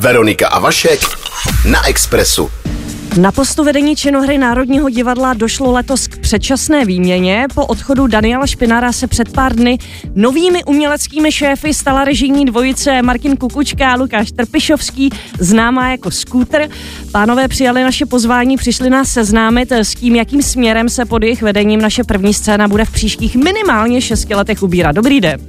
Veronika 0.00 0.48
a 0.48 0.58
Vašek 0.58 1.00
na 1.70 1.88
Expressu. 1.88 2.50
Na 3.20 3.32
postu 3.32 3.64
vedení 3.64 3.96
činohry 3.96 4.38
Národního 4.38 4.90
divadla 4.90 5.34
došlo 5.34 5.72
letos 5.72 6.06
k 6.06 6.18
předčasné 6.18 6.84
výměně. 6.84 7.46
Po 7.54 7.66
odchodu 7.66 8.06
Daniela 8.06 8.46
Špinara 8.46 8.92
se 8.92 9.06
před 9.06 9.32
pár 9.32 9.56
dny 9.56 9.78
novými 10.14 10.64
uměleckými 10.64 11.32
šéfy 11.32 11.74
stala 11.74 12.04
režijní 12.04 12.44
dvojice 12.44 13.02
Martin 13.02 13.36
Kukučka 13.36 13.92
a 13.92 13.96
Lukáš 13.96 14.32
Trpišovský, 14.32 15.10
známá 15.38 15.90
jako 15.90 16.10
Scooter. 16.10 16.70
Pánové 17.12 17.48
přijali 17.48 17.82
naše 17.82 18.06
pozvání, 18.06 18.56
přišli 18.56 18.90
nás 18.90 19.12
seznámit 19.12 19.72
s 19.72 19.94
tím, 19.94 20.16
jakým 20.16 20.42
směrem 20.42 20.88
se 20.88 21.04
pod 21.04 21.22
jejich 21.22 21.42
vedením 21.42 21.80
naše 21.80 22.04
první 22.04 22.34
scéna 22.34 22.68
bude 22.68 22.84
v 22.84 22.92
příštích 22.92 23.36
minimálně 23.36 24.00
šesti 24.00 24.34
letech 24.34 24.62
ubírat. 24.62 24.94
Dobrý 24.94 25.20
den. 25.20 25.40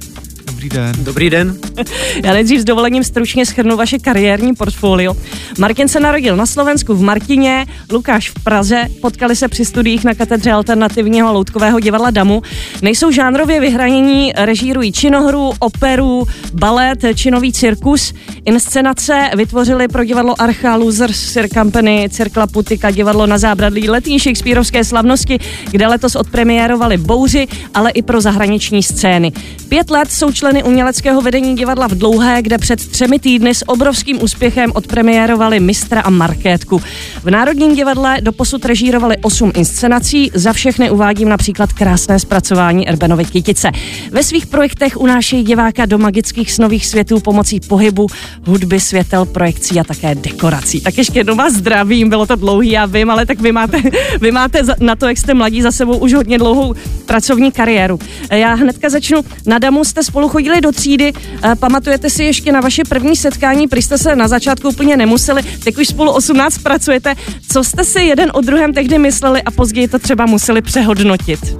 Dobrý 0.62 0.78
den. 0.78 1.04
Dobrý 1.04 1.30
den. 1.30 1.58
Já 2.24 2.32
nejdřív 2.32 2.60
s 2.60 2.64
dovolením 2.64 3.04
stručně 3.04 3.46
schrnu 3.46 3.76
vaše 3.76 3.98
kariérní 3.98 4.54
portfolio. 4.54 5.14
Martin 5.58 5.88
se 5.88 6.00
narodil 6.00 6.36
na 6.36 6.46
Slovensku 6.46 6.94
v 6.94 7.02
Martině, 7.02 7.66
Lukáš 7.92 8.30
v 8.30 8.34
Praze, 8.44 8.86
potkali 9.00 9.36
se 9.36 9.48
při 9.48 9.64
studiích 9.64 10.04
na 10.04 10.14
katedře 10.14 10.52
alternativního 10.52 11.32
loutkového 11.32 11.80
divadla 11.80 12.10
Damu. 12.10 12.42
Nejsou 12.82 13.10
žánrově 13.10 13.60
vyhranění, 13.60 14.32
režírují 14.36 14.92
činohru, 14.92 15.52
operu, 15.58 16.26
balet, 16.52 16.98
činový 17.14 17.52
cirkus. 17.52 18.14
Inscenace 18.44 19.30
vytvořili 19.36 19.88
pro 19.88 20.04
divadlo 20.04 20.40
Archa, 20.42 20.76
Losers, 20.76 21.16
Sir 21.16 21.48
Company, 21.48 22.08
Cirkla 22.10 22.46
Putika, 22.46 22.90
divadlo 22.90 23.26
na 23.26 23.38
zábradlí 23.38 23.88
letní 23.88 24.18
Shakespeareovské 24.18 24.84
slavnosti, 24.84 25.38
kde 25.70 25.86
letos 25.86 26.16
odpremiérovali 26.16 26.96
Bouři, 26.96 27.48
ale 27.74 27.90
i 27.90 28.02
pro 28.02 28.20
zahraniční 28.20 28.82
scény. 28.82 29.32
Pět 29.68 29.90
let 29.90 30.12
jsou 30.12 30.32
členy 30.32 30.51
členy 30.52 30.64
uměleckého 30.64 31.20
vedení 31.20 31.56
divadla 31.56 31.86
v 31.88 31.94
Dlouhé, 31.94 32.42
kde 32.42 32.58
před 32.58 32.88
třemi 32.88 33.18
týdny 33.18 33.54
s 33.54 33.68
obrovským 33.68 34.22
úspěchem 34.22 34.72
odpremiérovali 34.74 35.60
Mistra 35.60 36.00
a 36.00 36.10
Markétku. 36.10 36.82
V 37.22 37.30
Národním 37.30 37.74
divadle 37.74 38.18
doposud 38.20 38.64
režírovali 38.64 39.16
osm 39.22 39.52
inscenací, 39.54 40.30
za 40.34 40.52
všechny 40.52 40.90
uvádím 40.90 41.28
například 41.28 41.72
krásné 41.72 42.18
zpracování 42.18 42.88
Erbenovy 42.88 43.24
kytice. 43.24 43.70
Ve 44.10 44.22
svých 44.22 44.46
projektech 44.46 44.96
unášejí 44.96 45.44
diváka 45.44 45.86
do 45.86 45.98
magických 45.98 46.52
snových 46.52 46.86
světů 46.86 47.20
pomocí 47.20 47.60
pohybu, 47.60 48.06
hudby, 48.46 48.80
světel, 48.80 49.24
projekcí 49.24 49.80
a 49.80 49.84
také 49.84 50.14
dekorací. 50.14 50.80
Tak 50.80 50.98
ještě 50.98 51.18
jednou 51.18 51.34
vás 51.34 51.52
zdravím, 51.52 52.08
bylo 52.08 52.26
to 52.26 52.36
dlouhý, 52.36 52.70
já 52.70 52.86
vím, 52.86 53.10
ale 53.10 53.26
tak 53.26 53.40
vy 53.40 53.52
máte, 53.52 53.82
vy 54.20 54.32
máte 54.32 54.62
na 54.80 54.96
to, 54.96 55.08
jak 55.08 55.18
jste 55.18 55.34
mladí, 55.34 55.62
za 55.62 55.72
sebou 55.72 55.96
už 55.96 56.12
hodně 56.12 56.38
dlouhou 56.38 56.74
pracovní 57.06 57.52
kariéru. 57.52 57.98
Já 58.30 58.54
hnedka 58.54 58.88
začnu. 58.88 59.20
Na 59.46 59.58
Damu 59.58 59.84
jste 59.84 60.02
spolu 60.02 60.28
chodili 60.42 60.60
do 60.60 60.72
třídy. 60.72 61.12
Eh, 61.42 61.54
pamatujete 61.56 62.10
si 62.10 62.24
ještě 62.24 62.52
na 62.52 62.60
vaše 62.60 62.82
první 62.88 63.16
setkání, 63.16 63.68
prý 63.68 63.82
jste 63.82 63.98
se 63.98 64.16
na 64.16 64.28
začátku 64.28 64.68
úplně 64.68 64.96
nemuseli, 64.96 65.42
teď 65.64 65.78
už 65.78 65.88
spolu 65.88 66.10
18 66.10 66.58
pracujete. 66.58 67.14
Co 67.48 67.64
jste 67.64 67.84
si 67.84 68.00
jeden 68.00 68.30
o 68.34 68.40
druhém 68.40 68.72
tehdy 68.72 68.98
mysleli 68.98 69.42
a 69.42 69.50
později 69.50 69.88
to 69.88 69.98
třeba 69.98 70.26
museli 70.26 70.62
přehodnotit? 70.62 71.56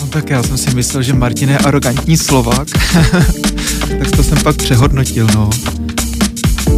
No 0.00 0.06
tak 0.06 0.30
já 0.30 0.42
jsem 0.42 0.58
si 0.58 0.74
myslel, 0.74 1.02
že 1.02 1.12
Martin 1.12 1.48
je 1.48 1.58
arrogantní 1.58 2.16
Slovák, 2.16 2.68
tak 3.98 4.10
to 4.16 4.22
jsem 4.22 4.38
pak 4.42 4.56
přehodnotil, 4.56 5.26
no. 5.34 5.50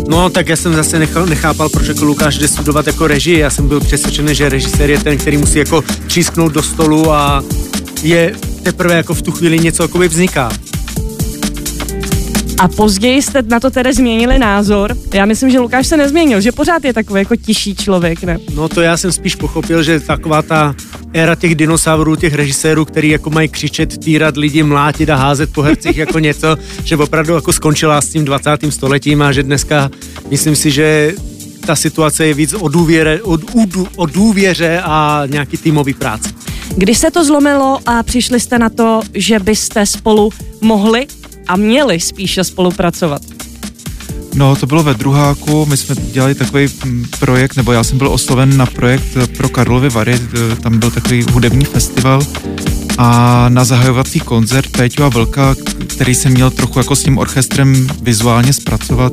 No, 0.09 0.31
tak 0.31 0.49
já 0.49 0.57
jsem 0.57 0.75
zase 0.75 0.99
nechal, 0.99 1.27
nechápal, 1.27 1.69
proč 1.69 1.89
jako 1.89 2.05
Lukáš 2.05 2.39
jde 2.39 2.49
studovat 2.49 2.87
jako 2.87 3.07
režii. 3.07 3.39
Já 3.39 3.51
jsem 3.51 3.69
byl 3.69 3.81
přesvědčený, 3.81 4.35
že 4.35 4.49
režisér 4.49 4.91
je 4.91 4.99
ten, 4.99 5.19
který 5.19 5.37
musí 5.37 5.59
jako 5.59 5.85
třísknout 6.07 6.53
do 6.53 6.63
stolu 6.63 7.13
a 7.13 7.45
je 8.03 8.35
teprve 8.63 8.95
jako 8.95 9.15
v 9.15 9.23
tu 9.23 9.33
chvíli 9.33 9.59
něco 9.59 9.83
jako 9.83 9.99
vzniká. 9.99 10.51
A 12.61 12.69
později 12.69 13.23
jste 13.23 13.43
na 13.43 13.61
to 13.61 13.71
tedy 13.71 13.93
změnili 13.93 14.39
názor. 14.39 14.97
Já 15.15 15.27
myslím, 15.27 15.51
že 15.51 15.61
Lukáš 15.61 15.87
se 15.87 15.97
nezměnil, 15.97 16.41
že 16.41 16.53
pořád 16.53 16.85
je 16.85 16.93
takový 16.93 17.21
jako 17.21 17.37
tiší 17.37 17.75
člověk, 17.75 18.23
ne? 18.23 18.39
No 18.55 18.69
to 18.69 18.81
já 18.81 18.97
jsem 18.97 19.13
spíš 19.13 19.35
pochopil, 19.35 19.83
že 19.83 20.01
taková 20.01 20.43
ta 20.43 20.75
éra 21.13 21.35
těch 21.35 21.55
dinosaurů, 21.55 22.17
těch 22.17 22.35
režisérů, 22.35 22.85
který 22.85 23.09
jako 23.09 23.31
mají 23.31 23.49
křičet, 23.49 23.99
týrat 23.99 24.37
lidi, 24.37 24.63
mlátit 24.63 25.11
a 25.11 25.17
házet 25.17 25.53
po 25.53 25.63
hercích 25.63 25.97
jako 25.97 26.19
něco, 26.19 26.57
že 26.85 26.97
opravdu 26.97 27.35
jako 27.35 27.53
skončila 27.53 28.01
s 28.01 28.09
tím 28.09 28.25
20. 28.25 28.51
stoletím 28.71 29.23
a 29.23 29.33
že 29.33 29.43
dneska 29.43 29.91
myslím 30.31 30.57
si, 30.57 30.71
že 30.71 31.13
ta 31.67 31.77
situace 31.77 32.27
je 32.27 32.35
víc 32.35 32.55
o 32.55 32.69
důvěře, 32.69 33.21
o, 33.23 33.39
o 33.97 34.07
důvěře 34.07 34.81
a 34.85 35.23
nějaký 35.27 35.57
týmový 35.57 35.95
práci. 35.95 36.29
Kdy 36.77 36.95
se 36.95 37.11
to 37.11 37.25
zlomilo 37.25 37.79
a 37.87 38.03
přišli 38.03 38.41
jste 38.41 38.59
na 38.59 38.71
to, 38.71 39.01
že 39.15 39.39
byste 39.39 39.87
spolu 39.87 40.31
mohli 40.61 41.07
a 41.51 41.57
měli 41.57 42.01
spíše 42.01 42.45
spolupracovat? 42.45 43.23
No, 44.35 44.57
to 44.57 44.67
bylo 44.67 44.83
ve 44.83 44.95
druháku, 44.95 45.67
my 45.67 45.77
jsme 45.77 45.95
dělali 45.95 46.35
takový 46.35 46.69
mm, 46.85 47.07
projekt, 47.19 47.57
nebo 47.57 47.73
já 47.73 47.85
jsem 47.85 47.99
byl 47.99 48.09
osloven 48.09 48.57
na 48.57 48.67
projekt 48.67 49.17
pro 49.37 49.49
Karlovy 49.49 49.89
Vary, 49.89 50.15
eh, 50.15 50.57
tam 50.57 50.79
byl 50.79 50.91
takový 50.91 51.25
hudební 51.33 51.65
festival 51.65 52.23
a 52.99 53.49
na 53.49 53.65
zahajovací 53.65 54.21
koncert 54.21 54.71
Péťu 54.71 55.05
a 55.05 55.09
Vlka, 55.09 55.55
který 55.87 56.15
jsem 56.15 56.33
měl 56.33 56.51
trochu 56.51 56.79
jako 56.79 56.97
s 56.97 57.03
tím 57.03 57.19
orchestrem 57.19 57.87
vizuálně 58.03 58.53
zpracovat, 58.53 59.13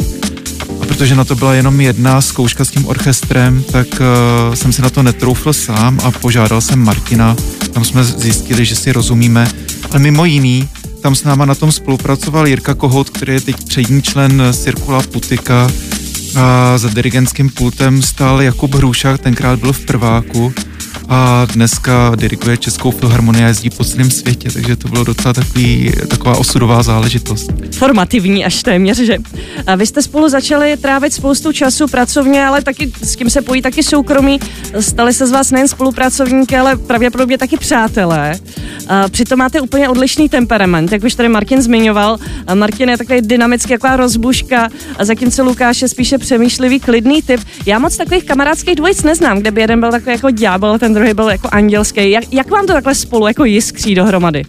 a 0.82 0.86
protože 0.86 1.16
na 1.16 1.26
to 1.26 1.36
byla 1.36 1.54
jenom 1.54 1.82
jedna 1.82 2.22
zkouška 2.22 2.66
s 2.66 2.72
tím 2.72 2.86
orchestrem, 2.86 3.64
tak 3.72 3.88
uh, 3.88 4.56
jsem 4.56 4.74
si 4.74 4.82
na 4.82 4.90
to 4.90 5.04
netroufl 5.04 5.54
sám 5.54 6.00
a 6.04 6.12
požádal 6.12 6.62
jsem 6.62 6.80
Martina. 6.80 7.36
Tam 7.74 7.86
jsme 7.86 8.04
zjistili, 8.04 8.66
že 8.66 8.76
si 8.76 8.92
rozumíme. 8.92 9.48
Ale 9.92 10.00
mimo 10.00 10.26
jiný, 10.26 10.70
tam 11.08 11.16
s 11.16 11.24
náma 11.24 11.46
na 11.46 11.56
tom 11.56 11.72
spolupracoval 11.72 12.48
Jirka 12.48 12.74
Kohout, 12.74 13.10
který 13.10 13.34
je 13.34 13.42
teď 13.42 13.64
přední 13.64 14.02
člen 14.02 14.44
Cirkula 14.54 15.02
Putika. 15.02 15.72
A 16.36 16.78
za 16.78 16.90
dirigentským 16.90 17.50
pultem 17.50 18.02
stál 18.02 18.42
Jakub 18.42 18.76
Hrušák, 18.76 19.22
tenkrát 19.22 19.60
byl 19.60 19.74
v 19.74 19.86
prváku 19.86 20.54
a 21.10 21.46
dneska 21.46 22.12
diriguje 22.16 22.58
Českou 22.58 22.92
filharmonii 22.92 23.44
a 23.44 23.48
jezdí 23.48 23.70
po 23.70 23.84
celém 23.84 24.12
světě, 24.12 24.52
takže 24.52 24.76
to 24.76 24.88
bylo 24.88 25.04
docela 25.04 25.34
takový, 25.34 25.92
taková 26.08 26.38
osudová 26.38 26.84
záležitost. 26.84 27.52
Formativní 27.76 28.46
až 28.46 28.64
téměř, 28.64 28.98
že? 28.98 29.18
A 29.68 29.76
vy 29.76 29.86
jste 29.86 30.02
spolu 30.02 30.30
začali 30.30 30.78
trávit 30.78 31.14
spoustu 31.14 31.52
času 31.52 31.88
pracovně, 31.88 32.46
ale 32.46 32.62
taky 32.62 32.92
s 33.04 33.16
kým 33.16 33.30
se 33.30 33.42
pojí 33.42 33.62
taky 33.62 33.84
soukromí. 33.84 34.40
Stali 34.80 35.14
se 35.14 35.28
z 35.28 35.32
vás 35.32 35.52
nejen 35.52 35.68
spolupracovníky, 35.68 36.58
ale 36.58 36.76
pravděpodobně 36.76 37.38
taky 37.38 37.58
přátelé. 37.58 38.40
A 38.88 39.08
přitom 39.08 39.40
máte 39.40 39.62
úplně 39.62 39.90
odlišný 39.90 40.30
temperament, 40.30 40.92
jak 40.92 41.04
už 41.04 41.16
tady 41.16 41.30
Martin 41.30 41.62
zmiňoval. 41.62 42.18
A 42.48 42.56
Martin 42.56 42.90
je 42.90 42.98
takový 42.98 43.22
dynamický, 43.22 43.72
jako 43.72 43.88
rozbuška, 43.96 44.70
a 44.98 45.06
zatímco 45.06 45.44
Lukáš 45.44 45.82
je 45.82 45.88
spíše 45.88 46.18
přemýšlivý, 46.18 46.80
klidný 46.80 47.22
typ. 47.22 47.42
Já 47.66 47.80
moc 47.80 47.98
takových 47.98 48.24
kamarádských 48.24 48.76
dvojic 48.76 49.04
neznám, 49.04 49.40
kde 49.40 49.52
by 49.52 49.62
jeden 49.62 49.80
byl 49.80 49.92
takový 49.92 50.12
jako 50.12 50.32
ďábel, 50.32 50.80
ten 50.80 50.97
druhý 50.98 51.14
byl 51.14 51.30
jako 51.30 51.50
andělský. 51.52 52.12
Jak, 52.12 52.34
jak 52.34 52.52
vám 52.52 52.68
to 52.68 52.74
takhle 52.74 52.96
spolu 52.96 53.28
jako 53.28 53.46
jiskří 53.46 53.96
dohromady? 53.96 54.46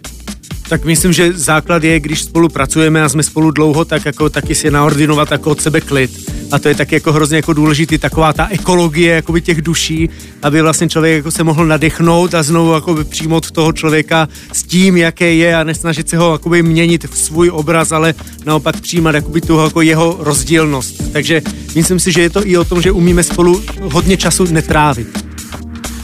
Tak 0.69 0.85
myslím, 0.85 1.13
že 1.13 1.33
základ 1.33 1.83
je, 1.83 1.99
když 1.99 2.21
spolupracujeme 2.21 3.03
a 3.03 3.09
jsme 3.09 3.23
spolu 3.23 3.51
dlouho, 3.51 3.85
tak 3.85 4.05
jako 4.05 4.29
taky 4.29 4.55
si 4.55 4.71
naordinovat 4.71 5.31
jako 5.31 5.51
od 5.51 5.61
sebe 5.61 5.81
klid. 5.81 6.31
A 6.51 6.59
to 6.59 6.67
je 6.67 6.75
taky 6.75 6.95
jako 6.95 7.13
hrozně 7.13 7.35
jako 7.37 7.53
důležitý, 7.53 7.97
taková 7.97 8.33
ta 8.33 8.47
ekologie 8.47 9.13
jakoby 9.13 9.41
těch 9.41 9.61
duší, 9.61 10.09
aby 10.41 10.61
vlastně 10.61 10.89
člověk 10.89 11.15
jako 11.15 11.31
se 11.31 11.43
mohl 11.43 11.65
nadechnout 11.65 12.33
a 12.33 12.43
znovu 12.43 12.73
jako 12.73 13.03
přijmout 13.03 13.51
toho 13.51 13.71
člověka 13.73 14.29
s 14.53 14.63
tím, 14.63 14.97
jaké 14.97 15.33
je 15.33 15.55
a 15.55 15.63
nesnažit 15.63 16.09
se 16.09 16.17
ho 16.17 16.31
jakoby 16.31 16.63
měnit 16.63 17.05
v 17.11 17.17
svůj 17.17 17.49
obraz, 17.49 17.91
ale 17.91 18.13
naopak 18.45 18.81
přijímat 18.81 19.15
jakoby 19.15 19.41
tu 19.41 19.59
jako 19.59 19.81
jeho 19.81 20.17
rozdílnost. 20.19 21.13
Takže 21.13 21.41
myslím 21.75 21.99
si, 21.99 22.11
že 22.11 22.21
je 22.21 22.29
to 22.29 22.47
i 22.47 22.57
o 22.57 22.65
tom, 22.65 22.81
že 22.81 22.91
umíme 22.91 23.23
spolu 23.23 23.63
hodně 23.81 24.17
času 24.17 24.45
netrávit. 24.45 25.28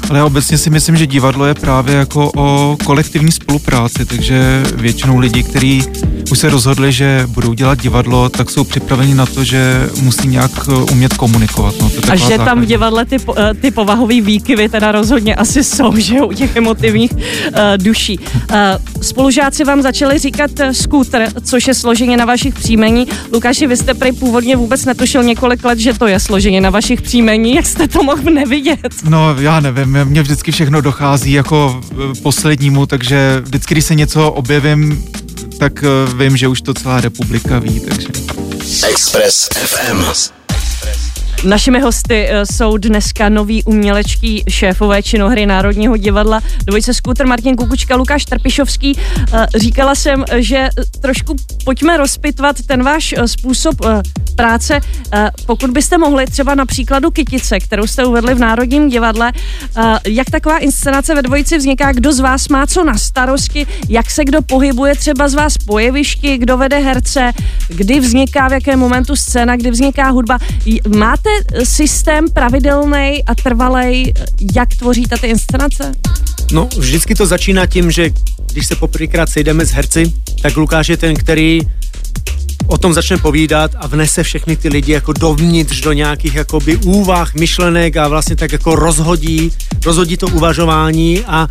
Ale 0.10 0.20
já 0.20 0.26
obecně 0.26 0.58
si 0.58 0.70
myslím, 0.70 0.98
že 0.98 1.08
divadlo 1.08 1.46
je 1.46 1.54
právě 1.54 1.96
jako 1.96 2.32
o 2.36 2.78
kolektivní 2.84 3.32
spolupráci, 3.32 4.06
takže 4.06 4.64
většinou 4.76 5.18
lidi, 5.18 5.44
kteří 5.44 5.84
už 6.32 6.40
se 6.40 6.50
rozhodli, 6.50 6.92
že 6.92 7.24
budou 7.28 7.54
dělat 7.54 7.82
divadlo, 7.82 8.30
tak 8.30 8.50
jsou 8.50 8.64
připraveni 8.64 9.16
na 9.16 9.26
to, 9.26 9.44
že 9.44 9.90
musí 10.02 10.28
nějak 10.28 10.52
eh, 10.70 10.74
umět 10.92 11.14
komunikovat. 11.14 11.76
No, 11.82 11.90
to 11.90 12.12
a 12.12 12.16
že 12.16 12.38
tam 12.38 12.62
v 12.62 12.66
divadle 12.66 13.06
ty, 13.06 13.18
eh, 13.38 13.54
ty 13.54 13.72
povahové 13.72 14.22
výkyvy 14.22 14.70
teda 14.70 14.92
rozhodně 14.92 15.36
asi 15.36 15.64
jsou, 15.64 15.96
že 15.98 16.22
u 16.22 16.34
těch 16.34 16.56
emotivních 16.56 17.12
uh, 17.14 17.20
duší. 17.78 18.20
Uh, 18.20 18.58
spolužáci 19.02 19.64
vám 19.64 19.82
začali 19.82 20.20
říkat 20.20 20.52
skútr, 20.72 21.28
což 21.44 21.68
je 21.68 21.74
složeně 21.74 22.18
na 22.18 22.26
vašich 22.26 22.54
příjmení. 22.54 23.08
Lukáši, 23.34 23.68
vy 23.68 23.78
jste 23.78 23.94
prý 23.94 24.12
původně 24.12 24.56
vůbec 24.56 24.86
netušil 24.86 25.24
několik 25.24 25.64
let, 25.64 25.80
že 25.80 25.94
to 25.94 26.08
je 26.08 26.20
složeně 26.20 26.62
na 26.62 26.70
vašich 26.70 27.02
příjmení. 27.02 27.56
Jak 27.56 27.66
jste 27.66 27.88
to 27.88 28.04
mohl 28.04 28.32
nevidět? 28.32 28.94
No, 29.10 29.36
já 29.40 29.60
nevím, 29.60 29.95
mně 30.04 30.22
vždycky 30.22 30.52
všechno 30.52 30.82
dochází 30.82 31.32
jako 31.32 31.82
poslednímu, 32.24 32.86
takže 32.86 33.42
vždycky, 33.46 33.74
když 33.74 33.86
se 33.86 33.96
něco 33.96 34.32
objevím, 34.32 35.06
tak 35.60 35.84
eh, 35.84 36.14
vím, 36.18 36.38
že 36.38 36.48
už 36.48 36.62
to 36.62 36.74
celá 36.74 37.02
republika 37.02 37.60
ví, 37.60 37.80
takže... 37.80 38.08
Express 38.90 39.50
FM. 39.56 40.06
Našimi 41.44 41.80
hosty 41.80 42.28
eh, 42.30 42.46
jsou 42.46 42.78
dneska 42.78 43.30
noví 43.30 43.64
umělečtí 43.64 44.44
šéfové 44.50 45.04
činohry 45.04 45.46
Národního 45.46 45.98
divadla 45.98 46.42
dvojice 46.66 46.94
Skútr 46.94 47.26
Martin 47.26 47.56
Kukučka, 47.56 47.96
Lukáš 47.96 48.26
Trpišovský. 48.26 48.98
Eh, 49.34 49.46
říkala 49.56 49.96
jsem, 49.96 50.26
že 50.36 50.70
trošku 51.02 51.36
pojďme 51.66 51.98
rozpitvat 51.98 52.62
ten 52.62 52.84
váš 52.84 53.14
eh, 53.18 53.28
způsob 53.28 53.76
práce. 54.36 54.80
Pokud 55.46 55.70
byste 55.70 55.98
mohli 55.98 56.26
třeba 56.26 56.56
na 56.56 56.66
příkladu 56.66 57.12
Kytice, 57.12 57.60
kterou 57.60 57.88
jste 57.88 58.06
uvedli 58.06 58.34
v 58.34 58.40
Národním 58.40 58.90
divadle, 58.90 59.32
jak 60.08 60.30
taková 60.30 60.58
inscenace 60.58 61.16
ve 61.16 61.22
dvojici 61.22 61.58
vzniká, 61.58 61.92
kdo 61.92 62.14
z 62.14 62.20
vás 62.20 62.48
má 62.48 62.68
co 62.68 62.84
na 62.84 62.98
starosti, 62.98 63.68
jak 63.90 64.12
se 64.12 64.26
kdo 64.26 64.42
pohybuje 64.42 64.96
třeba 64.96 65.28
z 65.28 65.34
vás 65.34 65.58
po 65.58 65.80
jevišti, 65.80 66.38
kdo 66.38 66.58
vede 66.58 66.78
herce, 66.80 67.32
kdy 67.68 68.00
vzniká, 68.00 68.48
v 68.48 68.52
jakém 68.52 68.80
momentu 68.80 69.16
scéna, 69.16 69.56
kdy 69.56 69.72
vzniká 69.72 70.10
hudba. 70.10 70.40
Máte 70.98 71.25
systém 71.64 72.30
pravidelný 72.30 73.24
a 73.26 73.36
trvalý, 73.44 74.14
jak 74.56 74.70
tvoříte 74.76 75.18
ty 75.18 75.28
inscenace? 75.28 75.92
No, 76.52 76.70
vždycky 76.78 77.16
to 77.16 77.26
začíná 77.26 77.66
tím, 77.66 77.92
že 77.92 78.10
když 78.52 78.68
se 78.68 78.76
poprvékrát 78.76 79.30
sejdeme 79.30 79.66
s 79.66 79.72
herci, 79.72 80.14
tak 80.42 80.58
Lukáš 80.58 80.90
je 80.90 80.98
ten, 80.98 81.16
který 81.16 81.60
o 82.68 82.78
tom 82.78 82.94
začne 82.94 83.18
povídat 83.18 83.72
a 83.76 83.88
vnese 83.88 84.24
všechny 84.24 84.56
ty 84.56 84.70
lidi 84.70 84.92
jako 84.92 85.14
dovnitř 85.14 85.82
do 85.82 85.94
nějakých 85.94 86.36
jakoby 86.36 86.78
úvah, 86.78 87.34
myšlenek 87.34 87.98
a 87.98 88.08
vlastně 88.08 88.36
tak 88.36 88.52
jako 88.52 88.76
rozhodí, 88.76 89.52
rozhodí 89.86 90.18
to 90.18 90.28
uvažování 90.28 91.24
a 91.28 91.48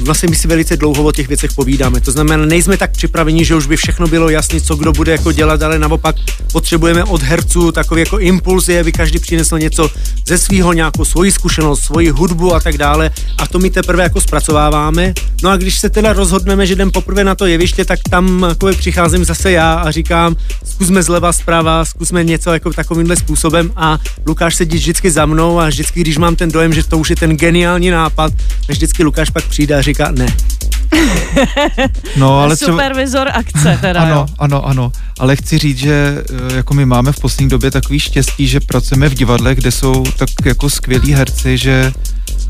vlastně 0.00 0.28
my 0.28 0.36
si 0.36 0.48
velice 0.48 0.76
dlouho 0.76 1.04
o 1.04 1.12
těch 1.12 1.28
věcech 1.28 1.52
povídáme. 1.52 2.00
To 2.00 2.12
znamená, 2.12 2.46
nejsme 2.46 2.76
tak 2.76 2.90
připraveni, 2.90 3.44
že 3.44 3.54
už 3.54 3.66
by 3.66 3.76
všechno 3.76 4.06
bylo 4.06 4.30
jasné, 4.30 4.60
co 4.60 4.76
kdo 4.76 4.92
bude 4.92 5.12
jako 5.12 5.32
dělat, 5.32 5.62
ale 5.62 5.78
naopak 5.78 6.16
potřebujeme 6.52 7.04
od 7.04 7.22
herců 7.22 7.72
takový 7.72 8.00
jako 8.00 8.18
impulzy, 8.18 8.78
aby 8.78 8.92
každý 8.92 9.18
přinesl 9.18 9.58
něco 9.58 9.90
ze 10.26 10.38
svého, 10.38 10.72
nějakou 10.72 11.04
svoji 11.04 11.32
zkušenost, 11.32 11.80
svoji 11.80 12.10
hudbu 12.10 12.54
a 12.54 12.60
tak 12.60 12.78
dále. 12.78 13.10
A 13.38 13.46
to 13.46 13.58
my 13.58 13.70
teprve 13.70 14.02
jako 14.02 14.20
zpracováváme. 14.20 15.14
No 15.42 15.50
a 15.50 15.56
když 15.56 15.78
se 15.78 15.90
teda 15.90 16.12
rozhodneme, 16.12 16.66
že 16.66 16.72
jdem 16.72 16.90
poprvé 16.90 17.24
na 17.24 17.34
to 17.34 17.46
jeviště, 17.46 17.84
tak 17.84 17.98
tam 18.10 18.46
jako 18.48 18.70
přicházím 18.78 19.24
zase 19.24 19.52
já 19.52 19.74
a 19.74 19.90
říkám, 19.90 20.36
zkusme 20.64 21.02
zleva 21.02 21.32
zprava, 21.32 21.84
zkusme 21.84 22.24
něco 22.24 22.52
jako 22.52 22.72
takovýmhle 22.72 23.16
způsobem 23.16 23.72
a 23.76 23.98
Lukáš 24.26 24.54
sedí 24.54 24.76
vždycky 24.76 25.10
za 25.10 25.26
mnou 25.26 25.60
a 25.60 25.68
vždycky, 25.68 26.00
když 26.00 26.18
mám 26.18 26.36
ten 26.36 26.52
dojem, 26.52 26.72
že 26.72 26.84
to 26.84 26.98
už 26.98 27.10
je 27.10 27.16
ten 27.16 27.36
geniální 27.36 27.90
nápad, 27.90 28.32
tak 28.66 28.76
vždycky 28.76 29.02
Lukáš 29.04 29.30
pak 29.30 29.44
přijde 29.44 29.74
a 29.74 29.82
říká 29.82 30.10
ne. 30.10 30.26
No, 32.16 32.40
ale 32.40 32.56
Supervizor 32.56 33.28
třeba... 33.28 33.38
akce 33.38 33.78
teda, 33.80 34.00
Ano, 34.00 34.14
jo. 34.14 34.26
ano, 34.38 34.66
ano. 34.66 34.92
Ale 35.18 35.36
chci 35.36 35.58
říct, 35.58 35.78
že 35.78 36.24
eh, 36.50 36.56
jako 36.56 36.74
my 36.74 36.86
máme 36.86 37.12
v 37.12 37.20
poslední 37.20 37.48
době 37.48 37.70
takový 37.70 38.00
štěstí, 38.00 38.48
že 38.48 38.60
pracujeme 38.60 39.08
v 39.08 39.14
divadle, 39.14 39.54
kde 39.54 39.70
jsou 39.72 40.04
tak 40.16 40.28
jako 40.44 40.70
skvělí 40.70 41.12
herci, 41.12 41.58
že 41.58 41.92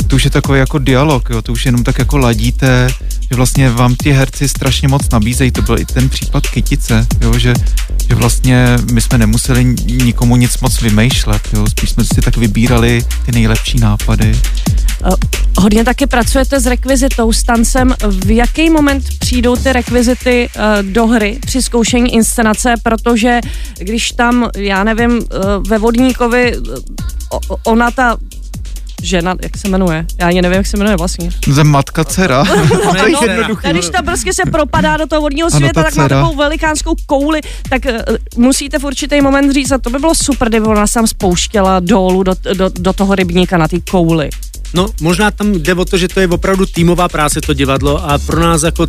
to 0.07 0.17
už 0.17 0.25
je 0.25 0.31
takový 0.31 0.59
jako 0.59 0.79
dialog, 0.79 1.31
jo, 1.31 1.43
to 1.43 1.53
už 1.53 1.67
jenom 1.67 1.85
tak 1.85 1.99
jako 1.99 2.19
ladíte, 2.19 2.89
že 3.31 3.37
vlastně 3.37 3.71
vám 3.71 3.95
ty 3.95 4.13
herci 4.13 4.49
strašně 4.49 4.89
moc 4.89 5.11
nabízejí, 5.11 5.51
to 5.51 5.63
byl 5.63 5.79
i 5.79 5.85
ten 5.85 6.09
případ 6.09 6.47
Kytice, 6.47 7.07
jo, 7.21 7.39
že, 7.39 7.55
že 8.09 8.15
vlastně 8.15 8.77
my 8.93 9.01
jsme 9.01 9.19
nemuseli 9.19 9.65
nikomu 10.05 10.37
nic 10.37 10.59
moc 10.59 10.81
vymýšlet, 10.81 11.43
jo, 11.53 11.67
spíš 11.67 11.91
jsme 11.91 12.05
si 12.05 12.21
tak 12.21 12.37
vybírali 12.37 13.05
ty 13.27 13.33
nejlepší 13.33 13.81
nápady. 13.81 14.39
Eh, 15.05 15.11
hodně 15.59 15.85
taky 15.85 16.07
pracujete 16.07 16.61
s 16.61 16.67
rekvizitou, 16.67 17.33
s 17.33 17.43
tancem. 17.43 17.95
V 18.09 18.31
jaký 18.31 18.71
moment 18.71 19.05
přijdou 19.19 19.57
ty 19.57 19.73
rekvizity 19.73 20.49
eh, 20.57 20.83
do 20.83 21.07
hry 21.07 21.39
při 21.47 21.63
zkoušení 21.63 22.15
inscenace, 22.15 22.75
protože 22.83 23.41
když 23.79 24.11
tam, 24.11 24.51
já 24.57 24.85
nevím, 24.85 25.21
eh, 25.21 25.39
ve 25.69 25.79
Vodníkovi 25.79 26.57
ona 27.65 27.91
ta 27.91 28.17
žena, 29.03 29.35
jak 29.43 29.57
se 29.57 29.69
jmenuje? 29.69 30.07
Já 30.21 30.27
ani 30.27 30.43
nevím, 30.43 30.57
jak 30.57 30.67
se 30.67 30.77
jmenuje 30.77 30.97
vlastně. 30.97 31.31
To 31.55 31.65
matka 31.65 32.05
dcera. 32.05 32.45
no, 32.45 32.95
to 32.99 33.07
je 33.07 33.13
no, 33.13 33.21
jednoduchý. 33.23 33.69
Když 33.69 33.89
ta 33.89 34.03
prostě 34.03 34.33
se 34.33 34.43
propadá 34.51 34.97
do 34.97 35.07
toho 35.07 35.23
vodního 35.23 35.51
světa, 35.51 35.83
tak 35.83 35.95
má 35.95 36.09
takovou 36.09 36.37
velikánskou 36.37 36.95
kouli, 37.07 37.41
tak 37.69 37.85
uh, 37.85 38.17
musíte 38.37 38.79
v 38.79 38.85
určitý 38.85 39.21
moment 39.21 39.53
říct, 39.53 39.73
a 39.73 39.79
to 39.79 39.91
by 39.91 39.99
bylo 39.99 40.15
super, 40.15 40.49
kdyby 40.49 40.67
ona 40.67 40.87
sám 40.87 41.07
spouštěla 41.07 41.81
dolů 41.81 42.23
do, 42.23 42.35
do, 42.55 42.71
do 42.79 42.93
toho 42.93 43.15
rybníka 43.15 43.59
na 43.59 43.69
té 43.69 43.81
kouli. 43.91 44.31
No, 44.75 44.89
možná 45.01 45.31
tam 45.31 45.53
jde 45.53 45.75
o 45.75 45.85
to, 45.85 45.99
že 45.99 46.09
to 46.09 46.21
je 46.21 46.29
opravdu 46.29 46.67
týmová 46.67 47.09
práce 47.09 47.41
to 47.41 47.55
divadlo 47.55 48.11
a 48.11 48.19
pro 48.19 48.41
nás 48.41 48.63
jako 48.63 48.87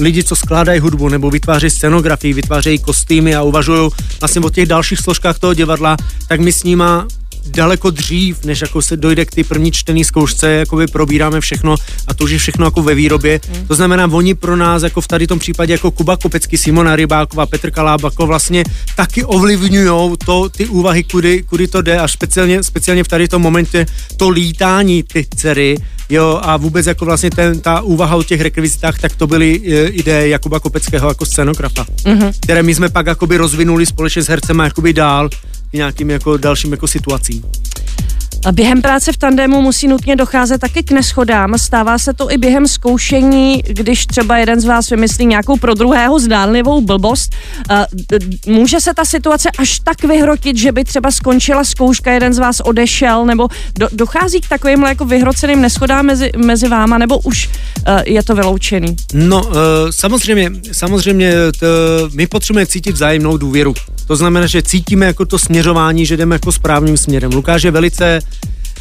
lidi, 0.00 0.24
co 0.24 0.36
skládají 0.36 0.80
hudbu 0.80 1.08
nebo 1.08 1.30
vytvářejí 1.30 1.70
scenografii, 1.70 2.34
vytvářejí 2.34 2.78
kostýmy 2.78 3.34
a 3.34 3.42
uvažují 3.42 3.90
vlastně 4.20 4.40
o 4.40 4.50
těch 4.50 4.66
dalších 4.66 4.98
složkách 4.98 5.38
toho 5.38 5.54
divadla, 5.54 5.96
tak 6.28 6.40
my 6.40 6.52
s 6.52 6.64
nima 6.64 7.06
daleko 7.46 7.90
dřív, 7.90 8.44
než 8.44 8.60
jako 8.60 8.82
se 8.82 8.96
dojde 8.96 9.24
k 9.24 9.30
ty 9.30 9.44
první 9.44 9.72
čtený 9.72 10.04
zkoušce, 10.04 10.50
jakoby 10.50 10.86
probíráme 10.86 11.40
všechno 11.40 11.76
a 12.06 12.14
to 12.14 12.24
už 12.24 12.30
je 12.30 12.38
všechno 12.38 12.64
jako 12.64 12.82
ve 12.82 12.94
výrobě. 12.94 13.40
Mm. 13.48 13.66
To 13.66 13.74
znamená, 13.74 14.06
oni 14.12 14.34
pro 14.34 14.56
nás, 14.56 14.82
jako 14.82 15.00
v 15.00 15.08
tady 15.08 15.26
tom 15.26 15.38
případě, 15.38 15.72
jako 15.72 15.90
Kuba 15.90 16.16
Kopecký, 16.16 16.56
Simona 16.56 16.96
Rybáková, 16.96 17.46
Petr 17.46 17.70
Kaláb, 17.70 18.04
jako 18.04 18.26
vlastně 18.26 18.64
taky 18.96 19.24
ovlivňují 19.24 20.16
to, 20.24 20.48
ty 20.48 20.66
úvahy, 20.66 21.04
kudy, 21.04 21.42
kudy 21.42 21.68
to 21.68 21.82
jde 21.82 21.98
a 21.98 22.08
speciálně, 22.08 22.62
speciálně 22.62 23.04
v 23.04 23.08
tady 23.08 23.28
tom 23.28 23.42
momentě 23.42 23.86
to 24.16 24.28
lítání 24.28 25.02
ty 25.02 25.26
dcery, 25.36 25.76
jo, 26.08 26.40
a 26.42 26.56
vůbec 26.56 26.86
jako 26.86 27.04
vlastně 27.04 27.30
ten, 27.30 27.60
ta 27.60 27.80
úvaha 27.80 28.16
o 28.16 28.22
těch 28.22 28.40
rekvizitách, 28.40 28.98
tak 29.00 29.16
to 29.16 29.26
byly 29.26 29.60
e, 29.64 29.86
ideje 29.86 30.28
Jakuba 30.28 30.60
Kopeckého 30.60 31.08
jako 31.08 31.26
scenografa, 31.26 31.84
mm-hmm. 31.84 32.32
které 32.40 32.62
my 32.62 32.74
jsme 32.74 32.88
pak 32.88 33.06
jakoby 33.06 33.36
rozvinuli 33.36 33.86
společně 33.86 34.22
s 34.22 34.28
hercema 34.28 34.64
jakoby 34.64 34.92
dál 34.92 35.28
nějakým 35.72 36.10
jako 36.10 36.36
dalším 36.36 36.72
jako 36.72 36.86
situacím. 36.86 37.42
Během 38.50 38.82
práce 38.82 39.12
v 39.12 39.16
tandemu 39.16 39.62
musí 39.62 39.88
nutně 39.88 40.16
docházet 40.16 40.60
taky 40.60 40.82
k 40.82 40.90
neschodám. 40.90 41.58
Stává 41.58 41.98
se 41.98 42.14
to 42.14 42.32
i 42.32 42.38
během 42.38 42.68
zkoušení, 42.68 43.62
když 43.68 44.06
třeba 44.06 44.36
jeden 44.36 44.60
z 44.60 44.64
vás 44.64 44.90
vymyslí 44.90 45.26
nějakou 45.26 45.56
pro 45.56 45.74
druhého 45.74 46.18
zdánlivou 46.18 46.80
blbost. 46.80 47.36
Může 48.46 48.80
se 48.80 48.94
ta 48.94 49.04
situace 49.04 49.50
až 49.58 49.78
tak 49.78 50.04
vyhrotit, 50.04 50.56
že 50.56 50.72
by 50.72 50.84
třeba 50.84 51.10
skončila 51.10 51.64
zkouška, 51.64 52.12
jeden 52.12 52.34
z 52.34 52.38
vás 52.38 52.60
odešel, 52.60 53.24
nebo 53.24 53.48
do, 53.78 53.88
dochází 53.92 54.40
k 54.40 54.48
takovým 54.48 54.82
jako 54.82 55.04
vyhroceným 55.04 55.60
neschodám 55.60 56.06
mezi, 56.06 56.30
mezi 56.36 56.68
váma, 56.68 56.98
nebo 56.98 57.18
už 57.18 57.50
je 58.04 58.22
to 58.22 58.34
vyloučený? 58.34 58.96
No, 59.14 59.50
samozřejmě, 59.90 60.50
samozřejmě 60.72 61.32
to, 61.58 61.66
my 62.14 62.26
potřebujeme 62.26 62.66
cítit 62.66 62.92
vzájemnou 62.92 63.36
důvěru. 63.36 63.74
To 64.06 64.16
znamená, 64.16 64.46
že 64.46 64.62
cítíme 64.62 65.06
jako 65.06 65.24
to 65.24 65.38
směřování, 65.38 66.06
že 66.06 66.16
jdeme 66.16 66.34
jako 66.34 66.52
správným 66.52 66.96
směrem. 66.96 67.32
Lukáš 67.32 67.62
je 67.62 67.70
velice, 67.70 68.20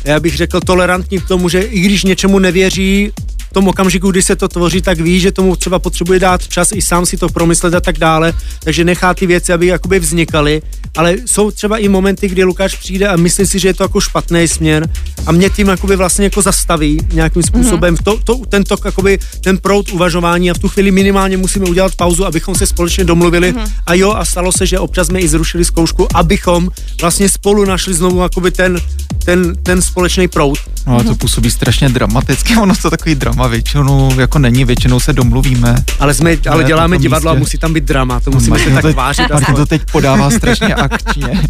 já 0.05 0.19
bych 0.19 0.35
řekl, 0.35 0.59
tolerantní 0.59 1.19
k 1.19 1.27
tomu, 1.27 1.49
že 1.49 1.61
i 1.61 1.79
když 1.79 2.03
něčemu 2.03 2.39
nevěří, 2.39 3.11
v 3.51 3.53
tom 3.53 3.67
okamžiku, 3.67 4.11
kdy 4.11 4.21
se 4.21 4.35
to 4.35 4.47
tvoří, 4.47 4.81
tak 4.81 4.99
ví, 4.99 5.19
že 5.19 5.31
tomu 5.31 5.55
třeba 5.55 5.79
potřebuje 5.79 6.19
dát 6.19 6.47
čas 6.47 6.71
i 6.71 6.81
sám 6.81 7.05
si 7.05 7.17
to 7.17 7.29
promyslet 7.29 7.73
a 7.73 7.79
tak 7.79 7.97
dále, 7.97 8.33
takže 8.63 8.83
nechá 8.83 9.13
ty 9.13 9.27
věci, 9.27 9.53
aby 9.53 9.67
jakoby 9.67 9.99
vznikaly, 9.99 10.61
ale 10.97 11.15
jsou 11.25 11.51
třeba 11.51 11.77
i 11.77 11.89
momenty, 11.89 12.27
kdy 12.27 12.43
Lukáš 12.43 12.75
přijde 12.75 13.07
a 13.07 13.15
myslí 13.15 13.45
si, 13.45 13.59
že 13.59 13.67
je 13.67 13.73
to 13.73 13.83
jako 13.83 14.01
špatný 14.01 14.47
směr 14.47 14.89
a 15.25 15.31
mě 15.31 15.49
tím 15.49 15.67
jakoby 15.67 15.95
vlastně 15.95 16.23
jako 16.23 16.41
zastaví 16.41 16.99
nějakým 17.13 17.43
způsobem 17.43 17.95
mm-hmm. 17.95 18.03
to, 18.03 18.19
to, 18.23 18.45
ten 18.49 18.63
tok, 18.63 18.85
jakoby 18.85 19.19
ten 19.41 19.57
proud 19.57 19.91
uvažování 19.91 20.51
a 20.51 20.53
v 20.53 20.59
tu 20.59 20.69
chvíli 20.69 20.91
minimálně 20.91 21.37
musíme 21.37 21.65
udělat 21.65 21.95
pauzu, 21.95 22.25
abychom 22.25 22.55
se 22.55 22.67
společně 22.67 23.03
domluvili 23.03 23.53
mm-hmm. 23.53 23.71
a 23.85 23.93
jo 23.93 24.11
a 24.11 24.25
stalo 24.25 24.51
se, 24.51 24.65
že 24.65 24.79
občas 24.79 25.07
jsme 25.07 25.19
i 25.19 25.27
zrušili 25.27 25.65
zkoušku, 25.65 26.07
abychom 26.13 26.69
vlastně 27.01 27.29
spolu 27.29 27.65
našli 27.65 27.93
znovu 27.93 28.21
jakoby 28.21 28.51
ten, 28.51 28.79
ten, 29.25 29.55
ten 29.63 29.81
společný 29.81 30.27
proud. 30.27 30.57
No 30.87 30.97
a 30.97 31.03
to 31.03 31.15
působí 31.15 31.51
strašně 31.51 31.89
dramaticky, 31.89 32.57
ono 32.61 32.73
to 32.81 32.89
takový 32.89 33.15
drama 33.15 33.40
většinou 33.47 34.19
jako 34.19 34.39
není, 34.39 34.65
většinou 34.65 34.99
se 34.99 35.13
domluvíme. 35.13 35.75
Ale, 35.99 36.13
jsme, 36.13 36.37
ale 36.49 36.63
děláme 36.63 36.97
divadlo 36.97 37.31
místě. 37.31 37.37
a 37.37 37.39
musí 37.39 37.57
tam 37.57 37.73
být 37.73 37.83
drama, 37.83 38.19
to 38.19 38.31
musíme 38.31 38.59
se 38.59 38.69
tak 38.81 38.95
vážit. 38.95 39.29
Martin 39.29 39.55
to 39.55 39.65
teď 39.65 39.81
podává 39.91 40.31
strašně 40.31 40.75
akčně. 40.75 41.41